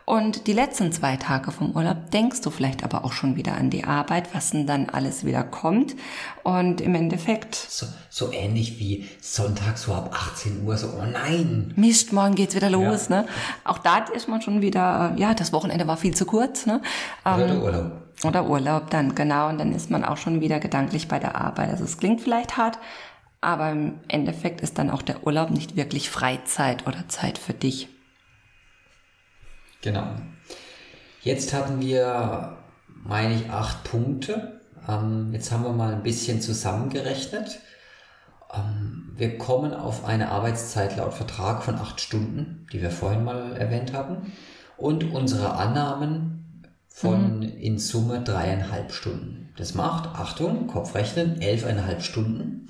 Und 0.06 0.46
die 0.46 0.54
letzten 0.54 0.92
zwei 0.92 1.18
Tage 1.18 1.52
vom 1.52 1.72
Urlaub 1.76 2.12
denkst 2.12 2.42
du 2.42 2.52
vielleicht 2.52 2.84
aber 2.84 3.06
auch 3.06 3.12
schon 3.12 3.36
wieder 3.36 3.56
an 3.56 3.72
die 3.72 3.86
Arbeit, 3.86 4.36
was 4.36 4.52
denn 4.52 4.68
dann 4.68 4.88
alles 4.90 5.26
wieder 5.26 5.44
kommt. 5.44 5.96
Und 6.44 6.80
im 6.80 6.94
Endeffekt. 6.94 7.56
So, 7.56 7.88
so 8.12 8.32
ähnlich 8.32 8.80
wie 8.80 9.10
Sonntag 9.20 9.80
so 9.80 9.94
ab 9.94 10.12
18 10.14 10.64
Uhr, 10.64 10.78
so, 10.78 10.90
oh 10.90 11.06
nein. 11.12 11.74
Mist, 11.76 12.14
morgen 12.14 12.36
geht's 12.36 12.56
wieder 12.56 12.70
los, 12.70 13.10
ja. 13.10 13.24
ne? 13.24 13.28
Auch 13.64 13.80
da 13.80 13.98
ist 13.98 14.28
man 14.28 14.44
schon 14.44 14.62
wieder, 14.62 15.14
ja, 15.18 15.34
das 15.34 15.52
Wochenende 15.52 15.88
war 15.88 15.98
viel 15.98 16.14
zu 16.14 16.26
kurz, 16.26 16.68
ne? 16.68 16.82
Oder 17.26 17.48
der 17.48 17.56
ähm, 17.56 17.64
Urlaub. 17.64 17.92
Oder 18.24 18.48
Urlaub 18.48 18.92
dann, 18.92 19.16
genau. 19.16 19.50
Und 19.50 19.58
dann 19.58 19.74
ist 19.74 19.90
man 19.90 20.06
auch 20.06 20.18
schon 20.18 20.40
wieder 20.40 20.60
gedanklich 20.60 21.08
bei 21.08 21.18
der 21.18 21.36
Arbeit. 21.36 21.72
Also 21.72 21.84
es 21.84 21.98
klingt 21.98 22.22
vielleicht 22.22 22.58
hart, 22.58 22.78
aber 23.42 23.72
im 23.72 23.96
Endeffekt 24.08 24.62
ist 24.62 24.78
dann 24.78 24.92
auch 24.92 25.02
der 25.02 25.26
Urlaub 25.26 25.50
nicht 25.50 25.76
wirklich 25.76 26.12
Freizeit 26.12 26.86
oder 26.86 27.08
Zeit 27.08 27.40
für 27.40 27.54
dich. 27.54 27.90
Genau. 29.82 30.08
Jetzt 31.22 31.54
hatten 31.54 31.82
wir, 31.82 32.58
meine 32.88 33.36
ich, 33.36 33.50
acht 33.50 33.84
Punkte. 33.84 34.62
Ähm, 34.88 35.32
jetzt 35.34 35.52
haben 35.52 35.64
wir 35.64 35.74
mal 35.74 35.94
ein 35.94 36.04
bisschen 36.04 36.42
zusammengerechnet. 36.42 37.60
Ähm, 38.54 39.12
wir 39.16 39.38
kommen 39.38 39.74
auf 39.74 40.06
eine 40.06 40.30
Arbeitszeit 40.30 40.98
laut 40.98 41.14
Vertrag 41.14 41.64
von 41.64 41.76
acht 41.76 42.02
Stunden, 42.02 42.68
die 42.72 42.82
wir 42.82 42.92
vorhin 42.92 43.24
mal 43.24 43.56
erwähnt 43.58 43.94
hatten. 43.94 44.34
Und 44.78 45.14
unsere 45.14 45.54
Annahmen 45.56 46.64
von 46.88 47.40
mhm. 47.40 47.44
in 47.44 47.78
Summe 47.78 48.22
dreieinhalb 48.22 48.92
Stunden. 48.92 49.50
Das 49.58 49.74
macht, 49.74 50.08
Achtung, 50.16 50.68
Kopfrechnen, 50.68 51.42
elfeinhalb 51.42 52.04
Stunden. 52.04 52.70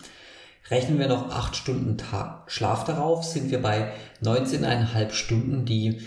Rechnen 0.69 0.97
wir 0.97 1.07
noch 1.07 1.29
acht 1.29 1.55
Stunden 1.55 1.97
Tag 1.97 2.51
Schlaf 2.51 2.85
darauf, 2.85 3.23
sind 3.23 3.51
wir 3.51 3.61
bei 3.61 3.91
19,5 4.23 5.11
Stunden, 5.11 5.65
die 5.65 6.01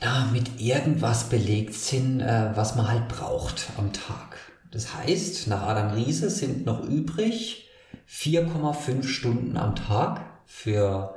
ja, 0.00 0.28
mit 0.32 0.60
irgendwas 0.60 1.28
belegt 1.28 1.74
sind, 1.74 2.20
äh, 2.20 2.50
was 2.54 2.76
man 2.76 2.88
halt 2.88 3.08
braucht 3.08 3.70
am 3.76 3.92
Tag. 3.92 4.36
Das 4.70 4.94
heißt, 4.94 5.46
nach 5.48 5.62
Adam 5.62 5.92
Riese 5.92 6.28
sind 6.28 6.66
noch 6.66 6.84
übrig 6.84 7.68
4,5 8.08 9.04
Stunden 9.04 9.56
am 9.56 9.74
Tag 9.74 10.20
für 10.44 11.16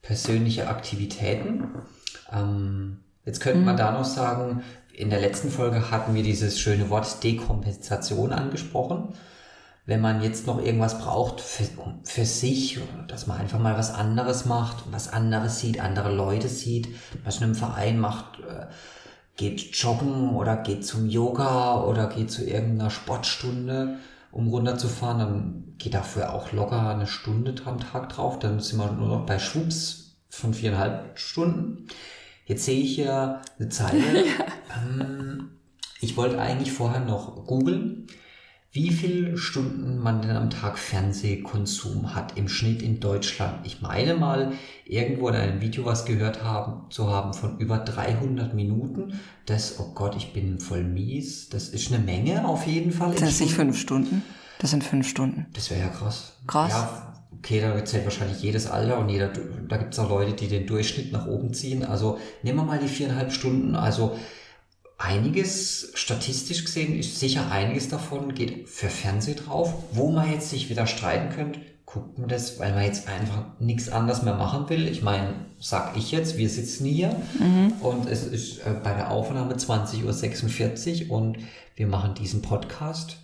persönliche 0.00 0.68
Aktivitäten. 0.68 1.68
Ähm, 2.32 3.00
jetzt 3.24 3.40
könnte 3.40 3.60
man 3.60 3.74
mhm. 3.74 3.78
da 3.78 3.92
noch 3.92 4.04
sagen, 4.04 4.62
in 4.92 5.10
der 5.10 5.20
letzten 5.20 5.50
Folge 5.50 5.90
hatten 5.90 6.14
wir 6.14 6.22
dieses 6.22 6.58
schöne 6.58 6.88
Wort 6.88 7.22
Dekompensation 7.22 8.32
angesprochen 8.32 9.12
wenn 9.86 10.00
man 10.00 10.20
jetzt 10.20 10.48
noch 10.48 10.60
irgendwas 10.60 10.98
braucht 10.98 11.40
für, 11.40 11.64
für 12.02 12.24
sich, 12.24 12.80
dass 13.06 13.28
man 13.28 13.38
einfach 13.38 13.60
mal 13.60 13.78
was 13.78 13.94
anderes 13.94 14.44
macht, 14.44 14.84
was 14.90 15.12
anderes 15.12 15.60
sieht, 15.60 15.80
andere 15.80 16.12
Leute 16.12 16.48
sieht, 16.48 16.88
was 17.24 17.38
in 17.38 17.44
einem 17.44 17.54
Verein 17.54 17.98
macht, 18.00 18.40
äh, 18.40 18.66
geht 19.36 19.76
joggen 19.76 20.30
oder 20.30 20.56
geht 20.56 20.84
zum 20.84 21.08
Yoga 21.08 21.84
oder 21.84 22.08
geht 22.08 22.32
zu 22.32 22.44
irgendeiner 22.44 22.90
Sportstunde, 22.90 23.98
um 24.32 24.48
runterzufahren, 24.48 25.18
dann 25.18 25.74
geht 25.78 25.94
dafür 25.94 26.32
auch 26.32 26.52
locker 26.52 26.88
eine 26.88 27.06
Stunde 27.06 27.54
am 27.64 27.78
Tag 27.78 28.08
drauf, 28.08 28.40
dann 28.40 28.58
sind 28.58 28.80
wir 28.80 28.90
nur 28.90 29.08
noch 29.08 29.24
bei 29.26 29.38
Schwupps 29.38 30.16
von 30.28 30.52
viereinhalb 30.52 31.16
Stunden. 31.18 31.86
Jetzt 32.44 32.64
sehe 32.64 32.80
ich 32.80 32.96
hier 32.96 33.40
eine 33.58 33.68
Zeile. 33.68 34.02
ähm, 34.76 35.50
ich 36.00 36.16
wollte 36.16 36.40
eigentlich 36.40 36.72
vorher 36.72 37.00
noch 37.00 37.46
googeln 37.46 38.08
wie 38.76 38.90
viele 38.90 39.38
Stunden 39.38 39.98
man 39.98 40.20
denn 40.20 40.36
am 40.36 40.50
Tag 40.50 40.78
Fernsehkonsum 40.78 42.14
hat 42.14 42.36
im 42.36 42.46
Schnitt 42.46 42.82
in 42.82 43.00
Deutschland. 43.00 43.66
Ich 43.66 43.80
meine 43.80 44.16
mal, 44.16 44.52
irgendwo 44.84 45.30
in 45.30 45.34
einem 45.34 45.62
Video 45.62 45.86
was 45.86 46.04
gehört 46.04 46.44
haben, 46.44 46.90
zu 46.90 47.10
haben 47.10 47.32
von 47.32 47.56
über 47.56 47.78
300 47.78 48.52
Minuten. 48.52 49.18
Das, 49.46 49.80
oh 49.80 49.92
Gott, 49.94 50.14
ich 50.14 50.34
bin 50.34 50.60
voll 50.60 50.84
mies. 50.84 51.48
Das 51.48 51.70
ist 51.70 51.90
eine 51.90 52.04
Menge 52.04 52.46
auf 52.46 52.66
jeden 52.66 52.92
Fall. 52.92 53.12
Das 53.12 53.38
sind 53.38 53.40
nicht 53.40 53.54
fünf 53.54 53.78
Stunden. 53.78 54.22
Das 54.58 54.72
sind 54.72 54.84
fünf 54.84 55.08
Stunden. 55.08 55.46
Das 55.54 55.70
wäre 55.70 55.80
ja 55.80 55.88
krass. 55.88 56.34
Krass. 56.46 56.70
Ja, 56.70 57.14
okay, 57.32 57.62
da 57.62 57.82
zählt 57.82 58.04
wahrscheinlich 58.04 58.42
jedes 58.42 58.66
Alter 58.66 58.98
und 58.98 59.08
jeder, 59.08 59.28
da 59.68 59.78
gibt 59.78 59.94
es 59.94 59.98
auch 59.98 60.10
Leute, 60.10 60.34
die 60.34 60.48
den 60.48 60.66
Durchschnitt 60.66 61.12
nach 61.12 61.26
oben 61.26 61.54
ziehen. 61.54 61.82
Also 61.82 62.18
nehmen 62.42 62.58
wir 62.58 62.64
mal 62.64 62.78
die 62.78 62.88
viereinhalb 62.88 63.32
Stunden. 63.32 63.74
Also 63.74 64.18
einiges, 64.98 65.90
statistisch 65.94 66.64
gesehen, 66.64 66.98
ist 66.98 67.20
sicher 67.20 67.50
einiges 67.50 67.88
davon 67.88 68.34
geht 68.34 68.68
für 68.68 68.88
Fernsehen 68.88 69.36
drauf, 69.36 69.74
wo 69.92 70.10
man 70.10 70.30
jetzt 70.30 70.50
sich 70.50 70.70
wieder 70.70 70.86
streiten 70.86 71.34
könnte. 71.34 71.60
Guckt 71.84 72.18
man 72.18 72.28
das, 72.28 72.58
weil 72.58 72.72
man 72.72 72.84
jetzt 72.84 73.08
einfach 73.08 73.44
nichts 73.60 73.88
anderes 73.88 74.22
mehr 74.22 74.34
machen 74.34 74.68
will. 74.68 74.88
Ich 74.88 75.02
meine, 75.02 75.34
sag 75.60 75.96
ich 75.96 76.10
jetzt, 76.10 76.36
wir 76.36 76.48
sitzen 76.48 76.84
hier 76.84 77.14
mhm. 77.38 77.72
und 77.80 78.08
es 78.08 78.24
ist 78.26 78.58
äh, 78.58 78.74
bei 78.82 78.92
der 78.92 79.10
Aufnahme 79.10 79.54
20.46 79.54 81.08
Uhr 81.08 81.16
und 81.16 81.38
wir 81.76 81.86
machen 81.86 82.14
diesen 82.14 82.42
Podcast. 82.42 83.18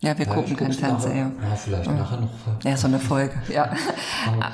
Ja, 0.00 0.18
wir 0.18 0.26
ja, 0.26 0.34
gucken 0.34 0.56
kein 0.56 0.72
Fernseher. 0.72 1.30
Ja, 1.40 1.56
vielleicht 1.56 1.86
ja. 1.86 1.92
nachher 1.92 2.20
noch. 2.20 2.30
Ja, 2.64 2.76
so 2.76 2.88
eine 2.88 2.98
Folge, 2.98 3.34
ja. 3.52 3.70
aber, 4.26 4.52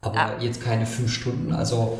aber 0.00 0.42
jetzt 0.42 0.62
keine 0.62 0.86
fünf 0.86 1.12
Stunden, 1.12 1.52
also. 1.52 1.98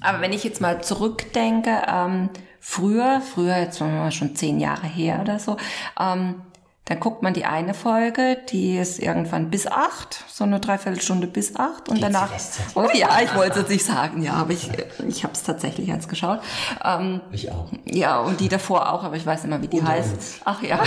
Aber 0.00 0.20
wenn 0.20 0.32
ich 0.32 0.44
jetzt 0.44 0.60
mal 0.60 0.82
zurückdenke, 0.82 1.82
ähm, 1.88 2.30
früher, 2.60 3.20
früher 3.20 3.56
jetzt 3.58 3.80
mal 3.80 4.10
schon 4.12 4.36
zehn 4.36 4.60
Jahre 4.60 4.86
her 4.86 5.20
oder 5.20 5.38
so, 5.38 5.56
ähm, 5.98 6.42
dann 6.90 6.98
guckt 6.98 7.22
man 7.22 7.32
die 7.34 7.44
eine 7.44 7.72
Folge, 7.72 8.36
die 8.50 8.76
ist 8.76 8.98
irgendwann 8.98 9.48
bis 9.48 9.68
acht, 9.68 10.24
so 10.28 10.42
eine 10.42 10.58
Dreiviertelstunde 10.58 11.28
bis 11.28 11.54
acht 11.54 11.88
und 11.88 11.94
Geht 11.94 12.02
danach. 12.02 12.30
Oh 12.74 12.88
ja, 12.92 13.20
ich 13.22 13.32
wollte 13.36 13.60
es 13.60 13.68
nicht 13.68 13.84
sagen, 13.84 14.22
ja, 14.22 14.32
aber 14.32 14.52
ich, 14.52 14.68
ich 15.06 15.22
habe 15.22 15.32
es 15.32 15.44
tatsächlich 15.44 15.86
jetzt 15.86 16.08
geschaut. 16.08 16.40
Ähm, 16.84 17.20
ich 17.30 17.52
auch. 17.52 17.68
Ja, 17.84 18.18
und 18.18 18.40
die 18.40 18.48
davor 18.48 18.92
auch, 18.92 19.04
aber 19.04 19.14
ich 19.14 19.24
weiß 19.24 19.44
nicht 19.44 19.50
mehr, 19.50 19.62
wie 19.62 19.68
die 19.68 19.78
und 19.78 19.88
heißt. 19.88 20.14
Uns. 20.14 20.40
Ach 20.44 20.62
ja. 20.62 20.82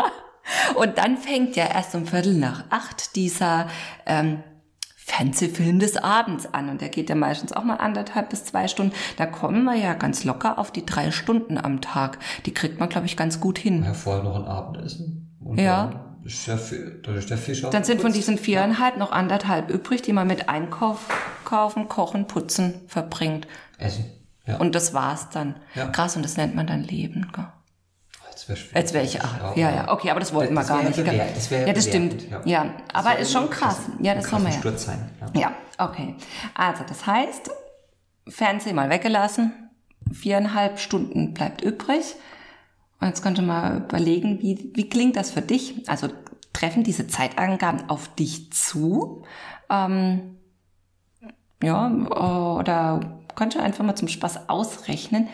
und 0.76 0.98
dann 0.98 1.16
fängt 1.16 1.56
ja 1.56 1.66
erst 1.66 1.96
um 1.96 2.06
Viertel 2.06 2.34
nach 2.34 2.62
acht 2.70 3.16
dieser 3.16 3.66
ähm, 4.06 4.44
Fernsehfilm 5.06 5.80
des 5.80 5.98
Abends 5.98 6.46
an 6.54 6.70
und 6.70 6.80
der 6.80 6.88
geht 6.88 7.10
ja 7.10 7.14
meistens 7.14 7.52
auch 7.52 7.62
mal 7.62 7.76
anderthalb 7.76 8.30
bis 8.30 8.46
zwei 8.46 8.68
Stunden. 8.68 8.94
Da 9.18 9.26
kommen 9.26 9.64
wir 9.64 9.74
ja 9.74 9.92
ganz 9.92 10.24
locker 10.24 10.58
auf 10.58 10.70
die 10.70 10.86
drei 10.86 11.10
Stunden 11.10 11.58
am 11.58 11.82
Tag. 11.82 12.18
Die 12.46 12.54
kriegt 12.54 12.80
man, 12.80 12.88
glaube 12.88 13.06
ich, 13.06 13.14
ganz 13.14 13.38
gut 13.38 13.58
hin. 13.58 13.84
Ja, 13.84 13.92
vorher 13.92 14.24
noch 14.24 14.36
ein 14.36 14.46
Abendessen. 14.46 15.36
Und 15.44 15.60
ja. 15.60 15.90
Dann 15.92 16.24
ist 16.24 16.48
der, 16.48 16.58
dann 17.02 17.16
ist 17.16 17.28
der 17.28 17.36
Fisch 17.36 17.60
Dann 17.60 17.84
sind 17.84 18.00
von 18.00 18.14
diesen 18.14 18.38
viereinhalb 18.38 18.96
noch 18.96 19.12
anderthalb 19.12 19.68
übrig, 19.68 20.00
die 20.00 20.14
man 20.14 20.26
mit 20.26 20.48
Einkauf, 20.48 21.06
kaufen, 21.44 21.86
kochen, 21.88 22.26
putzen 22.26 22.80
verbringt. 22.86 23.46
Essen. 23.76 24.06
Ja. 24.46 24.56
Und 24.56 24.74
das 24.74 24.94
war's 24.94 25.28
dann. 25.28 25.56
Ja. 25.74 25.88
Krass, 25.88 26.16
und 26.16 26.22
das 26.22 26.38
nennt 26.38 26.54
man 26.54 26.66
dann 26.66 26.82
Leben. 26.82 27.30
Gell? 27.34 27.44
Jetzt 28.74 28.94
wäre 28.94 29.04
ich, 29.04 29.20
ach, 29.22 29.56
ja, 29.56 29.70
ja, 29.70 29.92
okay, 29.92 30.10
aber 30.10 30.20
das 30.20 30.32
wollten 30.32 30.54
das 30.54 30.68
wir 30.68 30.74
gar 30.74 30.82
nicht. 30.82 30.96
Bewährt, 30.96 31.36
das 31.36 31.50
ja, 31.50 31.72
das 31.72 31.84
stimmt. 31.84 32.30
Ja, 32.30 32.42
ja 32.44 32.74
aber 32.92 33.18
ist 33.18 33.32
schon 33.32 33.48
krass. 33.50 33.78
Ja, 34.00 34.14
das 34.14 34.28
soll 34.28 34.40
man 34.40 34.52
ja. 34.52 34.76
Sein, 34.76 35.10
ja. 35.34 35.40
ja, 35.40 35.52
okay. 35.78 36.16
Also, 36.54 36.84
das 36.88 37.06
heißt, 37.06 37.50
Fernsehen 38.28 38.76
mal 38.76 38.90
weggelassen, 38.90 39.52
viereinhalb 40.12 40.78
Stunden 40.78 41.34
bleibt 41.34 41.62
übrig. 41.62 42.14
Und 43.00 43.08
jetzt 43.08 43.22
könnte 43.22 43.42
man 43.42 43.84
überlegen, 43.84 44.40
wie, 44.40 44.72
wie 44.74 44.88
klingt 44.88 45.16
das 45.16 45.30
für 45.30 45.42
dich? 45.42 45.88
Also, 45.88 46.08
treffen 46.52 46.84
diese 46.84 47.06
Zeitangaben 47.06 47.88
auf 47.88 48.08
dich 48.14 48.52
zu? 48.52 49.24
Ähm, 49.70 50.38
ja, 51.62 51.88
oder 51.88 53.20
könnt 53.34 53.54
ihr 53.54 53.62
einfach 53.62 53.84
mal 53.84 53.94
zum 53.94 54.08
Spaß 54.08 54.48
ausrechnen. 54.48 55.28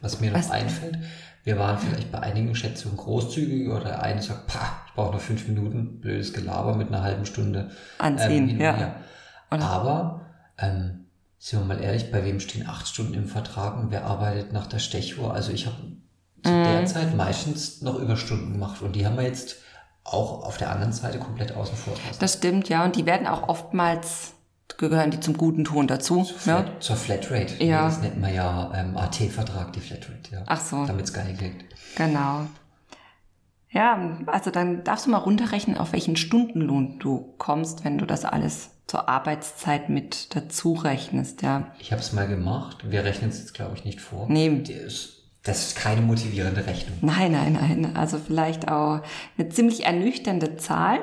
Was 0.00 0.20
mir 0.20 0.30
noch 0.30 0.38
was, 0.38 0.50
einfällt, 0.50 0.98
wir 1.46 1.58
waren 1.60 1.78
vielleicht 1.78 2.10
bei 2.10 2.18
einigen 2.18 2.56
Schätzungen 2.56 2.96
großzügig 2.96 3.68
oder 3.68 3.84
der 3.84 4.02
eine 4.02 4.20
sagt, 4.20 4.48
pah, 4.48 4.82
ich 4.88 4.94
brauche 4.94 5.12
noch 5.12 5.20
fünf 5.20 5.46
Minuten, 5.46 6.00
blödes 6.00 6.32
Gelaber 6.32 6.74
mit 6.74 6.88
einer 6.88 7.02
halben 7.02 7.24
Stunde. 7.24 7.70
Anziehen, 7.98 8.48
ähm, 8.50 8.60
ja. 8.60 8.96
Aber, 9.50 10.22
ähm, 10.58 11.06
sind 11.38 11.60
wir 11.60 11.66
mal 11.66 11.80
ehrlich, 11.80 12.10
bei 12.10 12.24
wem 12.24 12.40
stehen 12.40 12.66
acht 12.68 12.88
Stunden 12.88 13.14
im 13.14 13.28
Vertrag 13.28 13.78
und 13.78 13.92
wer 13.92 14.06
arbeitet 14.06 14.52
nach 14.52 14.66
der 14.66 14.80
Stechuhr? 14.80 15.32
Also 15.32 15.52
ich 15.52 15.66
habe 15.66 15.76
zu 16.42 16.50
mm. 16.50 16.64
der 16.64 16.86
Zeit 16.86 17.14
meistens 17.14 17.80
noch 17.80 17.96
Überstunden 17.96 18.50
gemacht 18.50 18.82
und 18.82 18.96
die 18.96 19.06
haben 19.06 19.16
wir 19.16 19.22
jetzt 19.22 19.58
auch 20.02 20.42
auf 20.42 20.56
der 20.56 20.72
anderen 20.72 20.92
Seite 20.92 21.20
komplett 21.20 21.54
außen 21.54 21.76
vor. 21.76 21.94
Das 22.18 22.34
stimmt, 22.34 22.68
ja. 22.68 22.84
Und 22.84 22.96
die 22.96 23.06
werden 23.06 23.28
auch 23.28 23.48
oftmals 23.48 24.32
gehören 24.78 25.10
die 25.10 25.20
zum 25.20 25.36
guten 25.36 25.64
Ton 25.64 25.86
dazu. 25.86 26.24
Zur, 26.24 26.38
Flat, 26.38 26.68
ja? 26.68 26.80
zur 26.80 26.96
Flatrate. 26.96 27.64
Ja. 27.64 27.86
Das 27.86 28.00
nennt 28.00 28.20
man 28.20 28.34
ja 28.34 28.72
ähm, 28.74 28.96
AT-Vertrag, 28.96 29.72
die 29.72 29.80
Flatrate. 29.80 30.32
Ja. 30.32 30.42
Ach 30.46 30.60
so. 30.60 30.84
Damit 30.86 31.06
es 31.06 31.12
geil 31.12 31.34
klingt. 31.36 31.64
Genau. 31.96 32.46
Ja, 33.70 34.18
also 34.26 34.50
dann 34.50 34.84
darfst 34.84 35.06
du 35.06 35.10
mal 35.10 35.18
runterrechnen, 35.18 35.76
auf 35.76 35.92
welchen 35.92 36.16
Stundenlohn 36.16 36.98
du 36.98 37.34
kommst, 37.36 37.84
wenn 37.84 37.98
du 37.98 38.06
das 38.06 38.24
alles 38.24 38.70
zur 38.86 39.08
Arbeitszeit 39.08 39.88
mit 39.88 40.34
dazu 40.36 40.74
rechnest, 40.74 41.42
ja. 41.42 41.72
Ich 41.78 41.90
habe 41.92 42.00
es 42.00 42.12
mal 42.12 42.28
gemacht. 42.28 42.88
Wir 42.88 43.04
rechnen 43.04 43.30
es 43.30 43.38
jetzt, 43.38 43.54
glaube 43.54 43.76
ich, 43.76 43.84
nicht 43.84 44.00
vor. 44.00 44.26
Nee. 44.28 44.62
Das 45.42 45.68
ist 45.68 45.76
keine 45.76 46.00
motivierende 46.00 46.66
Rechnung. 46.66 46.98
Nein, 47.02 47.32
nein, 47.32 47.52
nein. 47.52 47.96
Also 47.96 48.18
vielleicht 48.18 48.68
auch 48.68 49.00
eine 49.36 49.48
ziemlich 49.48 49.84
ernüchternde 49.84 50.56
Zahl. 50.56 51.00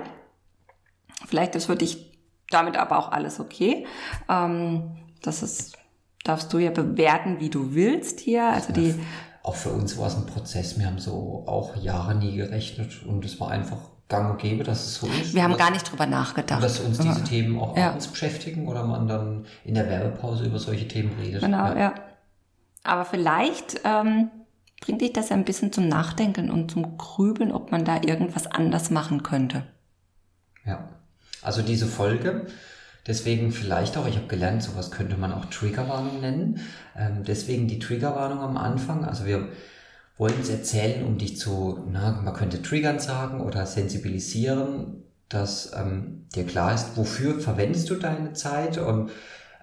Vielleicht 1.28 1.56
ist 1.56 1.66
für 1.66 1.76
dich 1.76 2.13
damit 2.54 2.78
aber 2.78 2.98
auch 2.98 3.12
alles 3.12 3.40
okay. 3.40 3.86
Ähm, 4.30 4.98
das 5.22 5.44
ist 5.44 5.78
darfst 6.24 6.54
du 6.54 6.58
ja 6.58 6.72
bewerten, 6.72 7.40
wie 7.40 7.50
du 7.50 7.74
willst 7.74 8.20
hier. 8.20 8.46
Also 8.46 8.74
die 8.74 8.96
auch 9.44 9.56
für 9.56 9.72
uns 9.72 9.98
war 9.98 10.08
es 10.08 10.16
ein 10.16 10.26
Prozess. 10.26 10.80
Wir 10.80 10.86
haben 10.86 11.00
so 11.00 11.44
auch 11.48 11.76
Jahre 11.76 12.16
nie 12.16 12.38
gerechnet 12.38 13.06
und 13.06 13.26
es 13.26 13.42
war 13.42 13.52
einfach 13.52 13.78
gang 14.08 14.32
und 14.32 14.42
gäbe, 14.42 14.64
dass 14.64 14.86
es 14.86 14.96
so 14.96 15.08
ist. 15.08 15.34
Wir 15.34 15.44
haben 15.44 15.52
dass, 15.52 15.60
gar 15.60 15.72
nicht 15.72 15.92
drüber 15.92 16.06
nachgedacht. 16.06 16.64
Dass 16.64 16.80
uns 16.80 17.00
diese 17.00 17.24
Themen 17.26 17.60
auch 17.60 17.76
ja. 17.76 17.90
abends 17.90 18.08
beschäftigen 18.08 18.68
oder 18.70 18.86
man 18.86 19.08
dann 19.08 19.46
in 19.66 19.74
der 19.74 19.90
Werbepause 19.90 20.46
über 20.46 20.60
solche 20.60 20.88
Themen 20.88 21.12
redet. 21.20 21.42
Genau, 21.42 21.66
ja. 21.68 21.78
ja. 21.78 21.96
Aber 22.84 23.04
vielleicht 23.04 23.82
ähm, 23.84 24.30
bringt 24.80 25.02
dich 25.02 25.12
das 25.12 25.30
ein 25.32 25.44
bisschen 25.44 25.74
zum 25.74 25.90
Nachdenken 25.90 26.50
und 26.50 26.72
zum 26.72 26.98
Grübeln, 26.98 27.52
ob 27.52 27.72
man 27.72 27.84
da 27.84 28.02
irgendwas 28.02 28.48
anders 28.48 28.92
machen 28.92 29.24
könnte. 29.24 29.66
Ja, 30.66 30.88
also 31.44 31.62
diese 31.62 31.86
Folge, 31.86 32.48
deswegen 33.08 33.52
vielleicht 33.52 33.98
auch, 33.98 34.08
ich 34.08 34.16
habe 34.16 34.28
gelernt, 34.28 34.64
sowas 34.64 34.92
könnte 34.92 35.18
man 35.18 35.32
auch 35.32 35.46
Triggerwarnung 35.46 36.22
nennen. 36.22 36.60
Ähm, 36.98 37.24
deswegen 37.26 37.68
die 37.68 37.80
Triggerwarnung 37.80 38.40
am 38.40 38.58
Anfang. 38.58 39.06
Also 39.06 39.26
wir 39.26 39.50
wollen 40.18 40.40
es 40.42 40.50
erzählen, 40.50 41.06
um 41.06 41.18
dich 41.18 41.38
zu, 41.38 41.86
na, 41.92 42.22
man 42.24 42.34
könnte 42.34 42.62
triggern 42.62 43.00
sagen 43.00 43.42
oder 43.42 43.66
sensibilisieren, 43.66 45.04
dass 45.30 45.72
ähm, 45.76 46.28
dir 46.36 46.46
klar 46.46 46.74
ist, 46.74 46.96
wofür 46.96 47.40
verwendest 47.40 47.90
du 47.90 47.96
deine 47.96 48.34
Zeit 48.34 48.78
und 48.78 49.12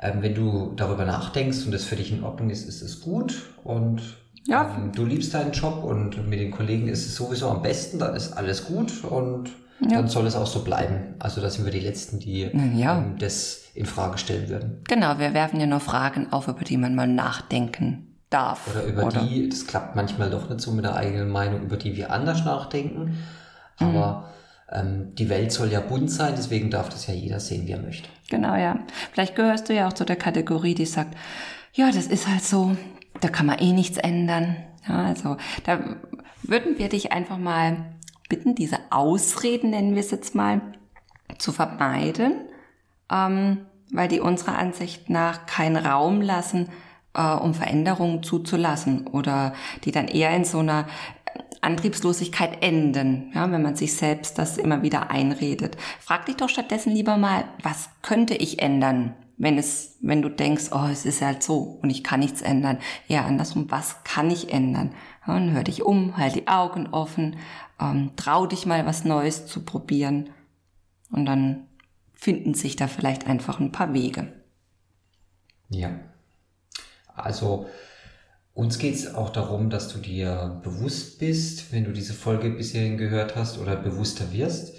ähm, 0.02 0.22
wenn 0.22 0.34
du 0.34 0.72
darüber 0.76 1.04
nachdenkst 1.04 1.64
und 1.64 1.72
das 1.72 1.84
für 1.84 1.96
dich 1.96 2.10
in 2.10 2.24
Ordnung 2.24 2.50
ist, 2.50 2.68
ist 2.68 2.82
es 2.82 3.00
gut 3.00 3.50
und 3.62 4.19
ja. 4.46 4.74
ähm, 4.76 4.92
du 4.92 5.04
liebst 5.04 5.34
deinen 5.34 5.52
Job 5.52 5.82
und 5.84 6.28
mit 6.28 6.40
den 6.40 6.50
Kollegen 6.50 6.88
ist 6.88 7.06
es 7.06 7.14
sowieso 7.14 7.48
am 7.48 7.62
besten, 7.62 7.98
dann 7.98 8.14
ist 8.14 8.32
alles 8.32 8.64
gut 8.66 9.04
und 9.04 9.50
ja. 9.80 9.96
dann 9.96 10.08
soll 10.08 10.26
es 10.26 10.36
auch 10.36 10.46
so 10.46 10.62
bleiben. 10.62 11.14
Also 11.18 11.40
da 11.40 11.50
sind 11.50 11.64
wir 11.64 11.72
die 11.72 11.80
Letzten, 11.80 12.18
die 12.18 12.50
ja. 12.74 12.98
ähm, 12.98 13.16
das 13.18 13.62
in 13.74 13.86
Frage 13.86 14.18
stellen 14.18 14.48
würden. 14.48 14.82
Genau, 14.88 15.18
wir 15.18 15.34
werfen 15.34 15.60
ja 15.60 15.66
nur 15.66 15.80
Fragen 15.80 16.32
auf, 16.32 16.48
über 16.48 16.64
die 16.64 16.76
man 16.76 16.94
mal 16.94 17.06
nachdenken 17.06 18.18
darf. 18.30 18.68
Oder 18.70 18.84
über 18.84 19.06
oder? 19.06 19.22
die, 19.22 19.48
das 19.48 19.66
klappt 19.66 19.96
manchmal 19.96 20.30
doch 20.30 20.48
nicht 20.48 20.60
so 20.60 20.70
mit 20.72 20.84
der 20.84 20.96
eigenen 20.96 21.30
Meinung, 21.30 21.62
über 21.62 21.76
die 21.76 21.96
wir 21.96 22.12
anders 22.12 22.44
nachdenken. 22.44 23.18
Aber 23.78 24.28
mhm. 24.72 24.78
ähm, 24.78 25.14
die 25.14 25.28
Welt 25.28 25.52
soll 25.52 25.70
ja 25.70 25.80
bunt 25.80 26.10
sein, 26.10 26.34
deswegen 26.36 26.70
darf 26.70 26.88
das 26.88 27.06
ja 27.06 27.14
jeder 27.14 27.40
sehen, 27.40 27.66
wie 27.66 27.72
er 27.72 27.80
möchte. 27.80 28.08
Genau, 28.28 28.54
ja. 28.54 28.78
Vielleicht 29.12 29.34
gehörst 29.34 29.68
du 29.68 29.74
ja 29.74 29.88
auch 29.88 29.92
zu 29.92 30.04
der 30.04 30.16
Kategorie, 30.16 30.74
die 30.74 30.86
sagt, 30.86 31.16
ja, 31.72 31.90
das 31.90 32.06
ist 32.06 32.28
halt 32.28 32.44
so, 32.44 32.76
da 33.20 33.28
kann 33.28 33.46
man 33.46 33.58
eh 33.58 33.72
nichts 33.72 33.98
ändern. 33.98 34.56
Ja, 34.88 35.04
also 35.04 35.36
da 35.64 35.78
würden 36.42 36.78
wir 36.78 36.88
dich 36.88 37.12
einfach 37.12 37.38
mal 37.38 37.94
bitten, 38.28 38.54
diese 38.54 38.78
Ausreden, 38.90 39.70
nennen 39.70 39.94
wir 39.94 40.00
es 40.00 40.10
jetzt 40.10 40.34
mal, 40.34 40.60
zu 41.38 41.52
vermeiden, 41.52 42.32
ähm, 43.10 43.66
weil 43.92 44.08
die 44.08 44.20
unserer 44.20 44.58
Ansicht 44.58 45.10
nach 45.10 45.46
keinen 45.46 45.76
Raum 45.76 46.20
lassen, 46.20 46.68
äh, 47.14 47.22
um 47.22 47.54
Veränderungen 47.54 48.22
zuzulassen 48.22 49.06
oder 49.06 49.52
die 49.84 49.92
dann 49.92 50.08
eher 50.08 50.34
in 50.34 50.44
so 50.44 50.58
einer 50.58 50.86
Antriebslosigkeit 51.60 52.62
enden, 52.62 53.32
ja, 53.34 53.50
wenn 53.52 53.62
man 53.62 53.76
sich 53.76 53.94
selbst 53.94 54.38
das 54.38 54.56
immer 54.56 54.82
wieder 54.82 55.10
einredet. 55.10 55.76
Frag 56.00 56.26
dich 56.26 56.36
doch 56.36 56.48
stattdessen 56.48 56.92
lieber 56.92 57.18
mal, 57.18 57.44
was 57.62 57.90
könnte 58.02 58.34
ich 58.34 58.62
ändern, 58.62 59.14
wenn 59.40 59.56
es, 59.56 59.96
wenn 60.02 60.20
du 60.20 60.28
denkst, 60.28 60.66
oh, 60.70 60.86
es 60.92 61.06
ist 61.06 61.22
halt 61.22 61.42
so 61.42 61.78
und 61.82 61.88
ich 61.88 62.04
kann 62.04 62.20
nichts 62.20 62.42
ändern. 62.42 62.78
Ja, 63.08 63.24
andersrum, 63.24 63.70
was 63.70 64.04
kann 64.04 64.30
ich 64.30 64.52
ändern? 64.52 64.94
Ja, 65.26 65.34
und 65.34 65.52
hör 65.52 65.64
dich 65.64 65.82
um, 65.82 66.18
halt 66.18 66.34
die 66.34 66.46
Augen 66.46 66.88
offen, 66.88 67.36
ähm, 67.80 68.10
trau 68.16 68.46
dich 68.46 68.66
mal 68.66 68.84
was 68.84 69.06
Neues 69.06 69.46
zu 69.46 69.64
probieren 69.64 70.28
und 71.10 71.24
dann 71.24 71.68
finden 72.12 72.52
sich 72.52 72.76
da 72.76 72.86
vielleicht 72.86 73.26
einfach 73.26 73.60
ein 73.60 73.72
paar 73.72 73.94
Wege. 73.94 74.30
Ja. 75.70 75.98
Also 77.14 77.66
uns 78.52 78.78
geht 78.78 78.94
es 78.94 79.14
auch 79.14 79.30
darum, 79.30 79.70
dass 79.70 79.88
du 79.88 80.00
dir 80.00 80.60
bewusst 80.62 81.18
bist, 81.18 81.72
wenn 81.72 81.84
du 81.84 81.92
diese 81.92 82.12
Folge 82.12 82.50
bisher 82.50 82.94
gehört 82.96 83.36
hast 83.36 83.56
oder 83.56 83.76
bewusster 83.76 84.34
wirst, 84.34 84.74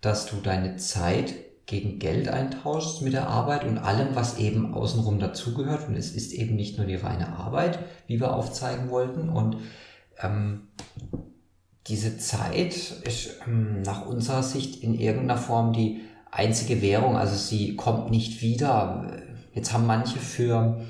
dass 0.00 0.26
du 0.26 0.38
deine 0.38 0.78
Zeit 0.78 1.49
gegen 1.70 2.00
Geld 2.00 2.28
eintauschst 2.28 3.00
mit 3.00 3.12
der 3.12 3.28
Arbeit 3.28 3.64
und 3.64 3.78
allem, 3.78 4.16
was 4.16 4.38
eben 4.38 4.74
außenrum 4.74 5.20
dazugehört. 5.20 5.86
Und 5.88 5.94
es 5.94 6.10
ist 6.10 6.32
eben 6.32 6.56
nicht 6.56 6.76
nur 6.76 6.86
die 6.86 6.96
reine 6.96 7.28
Arbeit, 7.36 7.78
wie 8.08 8.18
wir 8.18 8.34
aufzeigen 8.34 8.90
wollten. 8.90 9.28
Und 9.28 9.56
ähm, 10.20 10.62
diese 11.86 12.18
Zeit 12.18 12.74
ist 12.74 13.36
ähm, 13.46 13.82
nach 13.82 14.04
unserer 14.04 14.42
Sicht 14.42 14.82
in 14.82 14.94
irgendeiner 14.94 15.38
Form 15.38 15.72
die 15.72 16.00
einzige 16.32 16.82
Währung. 16.82 17.16
Also 17.16 17.36
sie 17.36 17.76
kommt 17.76 18.10
nicht 18.10 18.42
wieder. 18.42 19.22
Jetzt 19.54 19.72
haben 19.72 19.86
manche 19.86 20.18
für 20.18 20.80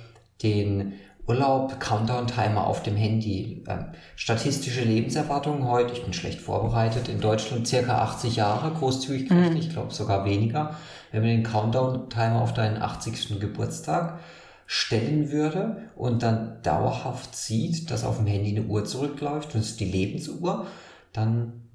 den 0.42 0.94
Urlaub, 1.26 1.78
Countdown-Timer 1.80 2.66
auf 2.66 2.82
dem 2.82 2.96
Handy. 2.96 3.64
Ähm, 3.68 3.86
statistische 4.16 4.82
Lebenserwartung 4.82 5.68
heute, 5.68 5.92
ich 5.92 6.02
bin 6.02 6.12
schlecht 6.12 6.40
vorbereitet, 6.40 7.08
in 7.08 7.20
Deutschland 7.20 7.66
circa 7.66 8.02
80 8.02 8.36
Jahre, 8.36 8.72
großzügig 8.72 9.30
mhm. 9.30 9.56
ich 9.56 9.70
glaube 9.70 9.92
sogar 9.92 10.24
weniger. 10.24 10.76
Wenn 11.12 11.22
man 11.22 11.30
den 11.30 11.42
Countdown-Timer 11.42 12.40
auf 12.40 12.54
deinen 12.54 12.80
80. 12.80 13.40
Geburtstag 13.40 14.20
stellen 14.66 15.32
würde 15.32 15.90
und 15.96 16.22
dann 16.22 16.62
dauerhaft 16.62 17.34
sieht, 17.34 17.90
dass 17.90 18.04
auf 18.04 18.18
dem 18.18 18.26
Handy 18.26 18.56
eine 18.56 18.66
Uhr 18.66 18.84
zurückläuft 18.84 19.54
und 19.54 19.60
es 19.60 19.70
ist 19.70 19.80
die 19.80 19.90
Lebensuhr, 19.90 20.66
dann 21.12 21.70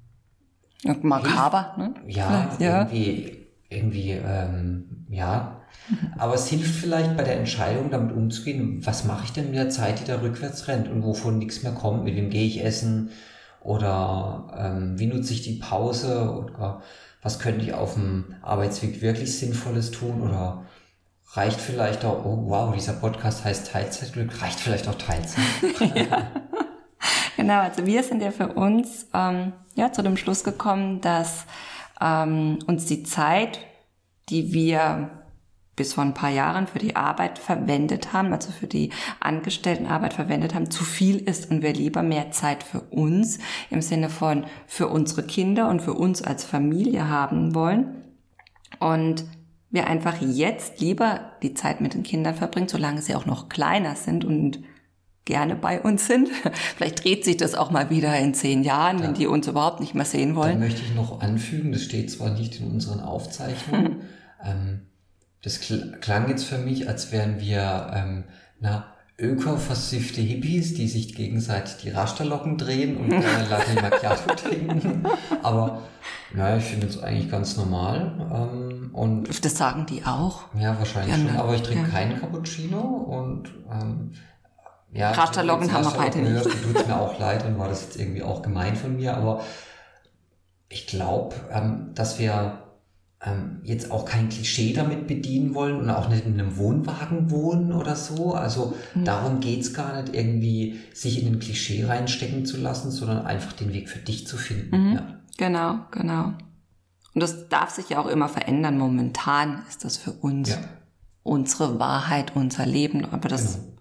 Makaber, 1.02 1.74
ne? 1.76 1.94
Ja, 2.06 2.50
ja, 2.58 2.82
irgendwie, 2.82 3.46
irgendwie, 3.68 4.12
ähm, 4.12 4.95
ja, 5.08 5.60
aber 6.18 6.34
es 6.34 6.48
hilft 6.48 6.74
vielleicht 6.74 7.16
bei 7.16 7.22
der 7.22 7.38
Entscheidung, 7.38 7.90
damit 7.90 8.14
umzugehen, 8.14 8.84
was 8.84 9.04
mache 9.04 9.24
ich 9.24 9.32
denn 9.32 9.46
mit 9.46 9.56
der 9.56 9.70
Zeit, 9.70 10.00
die 10.00 10.04
da 10.04 10.20
rückwärts 10.20 10.68
rennt 10.68 10.88
und 10.88 11.04
wovon 11.04 11.38
nichts 11.38 11.62
mehr 11.62 11.72
kommt, 11.72 12.04
mit 12.04 12.16
wem 12.16 12.30
gehe 12.30 12.46
ich 12.46 12.64
essen? 12.64 13.10
Oder 13.60 14.54
ähm, 14.58 14.98
wie 14.98 15.06
nutze 15.06 15.32
ich 15.32 15.42
die 15.42 15.58
Pause? 15.58 16.30
Oder 16.30 16.82
was 17.22 17.38
könnte 17.38 17.64
ich 17.64 17.74
auf 17.74 17.94
dem 17.94 18.34
Arbeitsweg 18.42 19.02
wirklich 19.02 19.38
Sinnvolles 19.38 19.90
tun? 19.90 20.22
Oder 20.22 20.64
reicht 21.32 21.60
vielleicht 21.60 22.04
auch, 22.04 22.24
oh 22.24 22.44
wow, 22.46 22.74
dieser 22.74 22.94
Podcast 22.94 23.44
heißt 23.44 23.72
Teilzeitglück, 23.72 24.40
reicht 24.42 24.60
vielleicht 24.60 24.88
auch 24.88 24.94
Teilzeit. 24.94 25.44
Genau, 27.36 27.60
also 27.60 27.84
wir 27.84 28.02
sind 28.02 28.22
ja 28.22 28.30
für 28.30 28.48
uns 28.48 29.06
ähm, 29.12 29.52
ja 29.74 29.92
zu 29.92 30.02
dem 30.02 30.16
Schluss 30.16 30.42
gekommen, 30.42 31.00
dass 31.02 31.44
ähm, 32.00 32.58
uns 32.66 32.86
die 32.86 33.02
Zeit, 33.02 33.60
die 34.28 34.52
wir 34.52 35.10
bis 35.76 35.92
vor 35.92 36.04
ein 36.04 36.14
paar 36.14 36.30
Jahren 36.30 36.66
für 36.66 36.78
die 36.78 36.96
Arbeit 36.96 37.38
verwendet 37.38 38.14
haben, 38.14 38.32
also 38.32 38.50
für 38.50 38.66
die 38.66 38.90
Angestelltenarbeit 39.20 40.14
verwendet 40.14 40.54
haben, 40.54 40.70
zu 40.70 40.84
viel 40.84 41.18
ist 41.18 41.50
und 41.50 41.62
wir 41.62 41.74
lieber 41.74 42.02
mehr 42.02 42.30
Zeit 42.30 42.62
für 42.62 42.80
uns 42.80 43.38
im 43.68 43.82
Sinne 43.82 44.08
von 44.08 44.46
für 44.66 44.88
unsere 44.88 45.22
Kinder 45.22 45.68
und 45.68 45.82
für 45.82 45.92
uns 45.92 46.22
als 46.22 46.44
Familie 46.44 47.08
haben 47.08 47.54
wollen. 47.54 48.02
Und 48.80 49.26
wir 49.70 49.86
einfach 49.86 50.16
jetzt 50.22 50.80
lieber 50.80 51.32
die 51.42 51.52
Zeit 51.52 51.82
mit 51.82 51.92
den 51.92 52.02
Kindern 52.02 52.34
verbringen, 52.34 52.68
solange 52.68 53.02
sie 53.02 53.14
auch 53.14 53.26
noch 53.26 53.50
kleiner 53.50 53.96
sind 53.96 54.24
und 54.24 54.60
gerne 55.26 55.56
bei 55.56 55.80
uns 55.82 56.06
sind. 56.06 56.30
Vielleicht 56.76 57.04
dreht 57.04 57.24
sich 57.24 57.36
das 57.36 57.54
auch 57.54 57.70
mal 57.70 57.90
wieder 57.90 58.18
in 58.18 58.32
zehn 58.32 58.62
Jahren, 58.62 58.98
ja. 58.98 59.04
wenn 59.04 59.14
die 59.14 59.26
uns 59.26 59.46
überhaupt 59.46 59.80
nicht 59.80 59.94
mehr 59.94 60.06
sehen 60.06 60.34
wollen. 60.34 60.60
Da 60.60 60.66
möchte 60.66 60.80
ich 60.80 60.94
noch 60.94 61.20
anfügen, 61.20 61.72
das 61.72 61.82
steht 61.82 62.10
zwar 62.10 62.30
nicht 62.30 62.58
in 62.60 62.70
unseren 62.70 63.00
Aufzeichnungen, 63.00 63.86
hm. 63.86 64.00
ähm, 64.44 64.80
das 65.42 65.60
klang 66.00 66.28
jetzt 66.28 66.44
für 66.44 66.58
mich, 66.58 66.88
als 66.88 67.12
wären 67.12 67.40
wir 67.40 67.92
ähm, 67.94 68.24
na, 68.58 68.96
öko-versiffte 69.18 70.20
Hippies, 70.20 70.74
die 70.74 70.88
sich 70.88 71.14
gegenseitig 71.14 71.76
die 71.76 71.90
Rasterlocken 71.90 72.58
drehen 72.58 72.96
und 72.96 73.12
äh, 73.12 73.20
Latte 73.50 73.74
Macchiato 73.80 74.34
trinken. 74.34 75.04
Aber 75.42 75.82
naja, 76.34 76.56
ich 76.58 76.64
finde 76.64 76.86
es 76.88 77.02
eigentlich 77.02 77.30
ganz 77.30 77.56
normal. 77.56 78.50
Ähm, 78.52 78.90
und 78.92 79.44
das 79.44 79.56
sagen 79.56 79.86
die 79.86 80.04
auch. 80.04 80.44
Ja, 80.58 80.78
wahrscheinlich 80.78 81.16
ja, 81.16 81.28
schon. 81.28 81.36
Aber 81.36 81.54
ich 81.54 81.62
trinke 81.62 81.84
ja. 81.84 81.88
keinen 81.88 82.20
Cappuccino 82.20 82.80
und 82.80 83.54
ähm, 83.70 84.12
ja, 84.96 85.10
Rasterlocken 85.12 85.72
haben 85.72 85.84
wir 85.84 85.90
beide 85.92 86.18
nicht. 86.18 86.44
Tut 86.44 86.76
es 86.76 86.86
mir 86.86 86.98
auch 86.98 87.18
leid, 87.18 87.44
dann 87.44 87.58
war 87.58 87.68
das 87.68 87.82
jetzt 87.82 87.96
irgendwie 87.98 88.22
auch 88.22 88.42
gemein 88.42 88.76
von 88.76 88.96
mir. 88.96 89.16
Aber 89.16 89.42
ich 90.68 90.86
glaube, 90.86 91.36
ähm, 91.52 91.90
dass 91.94 92.18
wir 92.18 92.62
ähm, 93.24 93.60
jetzt 93.62 93.90
auch 93.90 94.04
kein 94.04 94.28
Klischee 94.28 94.72
damit 94.72 95.06
bedienen 95.06 95.54
wollen 95.54 95.76
und 95.76 95.90
auch 95.90 96.08
nicht 96.08 96.26
in 96.26 96.34
einem 96.34 96.56
Wohnwagen 96.56 97.30
wohnen 97.30 97.72
oder 97.72 97.96
so. 97.96 98.34
Also 98.34 98.74
mhm. 98.94 99.04
darum 99.04 99.40
geht's 99.40 99.74
gar 99.74 100.00
nicht, 100.00 100.14
irgendwie 100.14 100.80
sich 100.94 101.22
in 101.22 101.34
ein 101.34 101.38
Klischee 101.40 101.84
reinstecken 101.84 102.46
zu 102.46 102.56
lassen, 102.56 102.90
sondern 102.90 103.26
einfach 103.26 103.52
den 103.52 103.72
Weg 103.72 103.88
für 103.88 103.98
dich 103.98 104.26
zu 104.26 104.36
finden. 104.36 104.88
Mhm. 104.88 104.94
Ja. 104.94 105.06
Genau, 105.38 105.78
genau. 105.90 106.32
Und 107.14 107.22
das 107.22 107.48
darf 107.48 107.70
sich 107.70 107.90
ja 107.90 107.98
auch 107.98 108.06
immer 108.06 108.28
verändern. 108.28 108.78
Momentan 108.78 109.62
ist 109.68 109.84
das 109.84 109.96
für 109.96 110.12
uns 110.12 110.50
ja. 110.50 110.58
unsere 111.22 111.78
Wahrheit, 111.78 112.34
unser 112.34 112.66
Leben. 112.66 113.04
Aber 113.06 113.28
das 113.28 113.54
genau. 113.54 113.75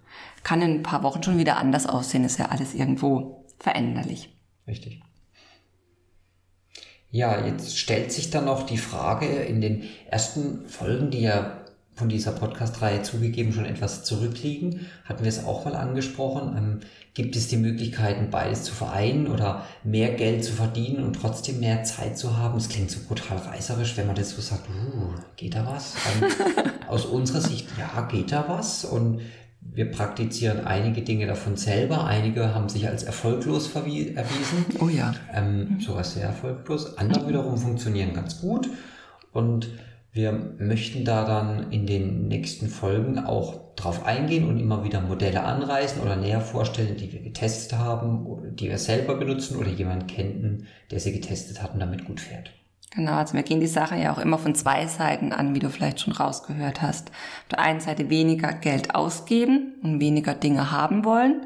Kann 0.46 0.62
in 0.62 0.72
ein 0.76 0.84
paar 0.84 1.04
Wochen 1.04 1.24
schon 1.24 1.40
wieder 1.40 1.58
anders 1.58 1.88
aussehen. 1.88 2.24
Ist 2.24 2.40
ja 2.40 2.46
alles 2.46 2.76
irgendwo 2.76 3.46
veränderlich. 3.60 4.30
Richtig. 4.68 5.02
Ja, 7.10 7.46
jetzt 7.46 7.78
stellt 7.78 8.12
sich 8.12 8.30
dann 8.30 8.46
noch 8.46 8.64
die 8.64 8.78
Frage 8.78 9.26
in 9.26 9.60
den 9.60 9.84
ersten 10.10 10.68
Folgen, 10.68 11.10
die 11.10 11.22
ja 11.22 11.62
von 11.96 12.10
dieser 12.10 12.32
Podcast-Reihe 12.32 13.02
zugegeben 13.02 13.54
schon 13.54 13.66
etwas 13.66 14.04
zurückliegen. 14.04 14.86
Hatten 15.06 15.24
wir 15.24 15.30
es 15.30 15.46
auch 15.46 15.66
mal 15.66 15.76
angesprochen. 15.76 16.56
Ähm, 16.56 16.80
gibt 17.14 17.36
es 17.38 17.48
die 17.48 17.58
Möglichkeiten, 17.58 18.30
beides 18.30 18.66
zu 18.66 18.74
vereinen 18.74 19.28
oder 19.28 19.66
mehr 19.84 20.14
Geld 20.14 20.44
zu 20.44 20.52
verdienen 20.52 21.04
und 21.04 21.14
trotzdem 21.14 21.60
mehr 21.60 21.84
Zeit 21.86 22.20
zu 22.20 22.38
haben? 22.38 22.58
Es 22.58 22.70
klingt 22.70 22.92
so 22.92 23.00
brutal 23.08 23.38
reißerisch, 23.38 23.98
wenn 23.98 24.08
man 24.08 24.16
das 24.16 24.32
so 24.32 24.42
sagt, 24.42 24.68
uh, 24.70 25.14
geht 25.38 25.56
da 25.56 25.66
was? 25.66 25.96
aus 26.88 27.06
unserer 27.06 27.42
Sicht, 27.42 27.68
ja, 27.80 28.02
geht 28.12 28.32
da 28.32 28.46
was? 28.48 28.86
Und 28.86 29.22
wir 29.74 29.92
praktizieren 29.92 30.66
einige 30.66 31.02
Dinge 31.02 31.28
davon 31.28 31.58
selber. 31.58 32.06
Einige 32.06 32.54
haben 32.54 32.70
sich 32.70 32.88
als 32.88 33.04
erfolglos 33.04 33.74
erwiesen. 33.74 34.66
Oh 34.80 34.90
ja. 34.90 35.14
Ähm, 35.34 35.80
sowas 35.80 36.14
sehr 36.14 36.26
erfolglos. 36.28 36.98
Andere 36.98 37.28
wiederum 37.28 37.58
funktionieren 37.58 38.14
ganz 38.14 38.42
gut. 38.42 38.70
Und 39.32 39.70
wir 40.12 40.32
möchten 40.60 41.04
da 41.04 41.26
dann 41.26 41.72
in 41.72 41.86
den 41.86 42.28
nächsten 42.30 42.70
Folgen 42.70 43.20
auch 43.20 43.76
drauf 43.76 44.06
eingehen 44.06 44.48
und 44.48 44.60
immer 44.60 44.86
wieder 44.86 45.02
Modelle 45.02 45.44
anreißen 45.44 46.02
oder 46.02 46.16
näher 46.16 46.40
vorstellen, 46.40 46.96
die 46.96 47.12
wir 47.12 47.22
getestet 47.22 47.78
haben, 47.78 48.56
die 48.56 48.70
wir 48.70 48.78
selber 48.78 49.16
benutzen 49.16 49.58
oder 49.58 49.70
jemanden 49.70 50.08
kennen, 50.08 50.68
der 50.90 51.02
sie 51.02 51.12
getestet 51.12 51.62
hat 51.62 51.74
und 51.74 51.82
damit 51.82 52.06
gut 52.06 52.22
fährt. 52.22 52.52
Genau, 52.92 53.14
also 53.14 53.34
wir 53.34 53.44
gehen 53.44 53.60
die 53.60 53.68
Sache 53.68 53.98
ja 53.98 54.14
auch 54.14 54.20
immer 54.20 54.38
von 54.38 54.56
zwei 54.56 54.88
Seiten 54.88 55.34
an, 55.34 55.54
wie 55.54 55.60
du 55.60 55.70
vielleicht 55.70 56.00
schon 56.00 56.14
rausgehört 56.14 56.82
hast. 56.82 57.10
Auf 57.10 57.48
der 57.52 57.60
einen 57.60 57.82
Seite 57.82 58.10
weniger 58.10 58.54
Geld 58.54 58.96
ausgeben 58.96 59.76
und 59.84 60.00
weniger 60.00 60.34
Dinge 60.34 60.72
haben 60.72 61.04
wollen. 61.04 61.46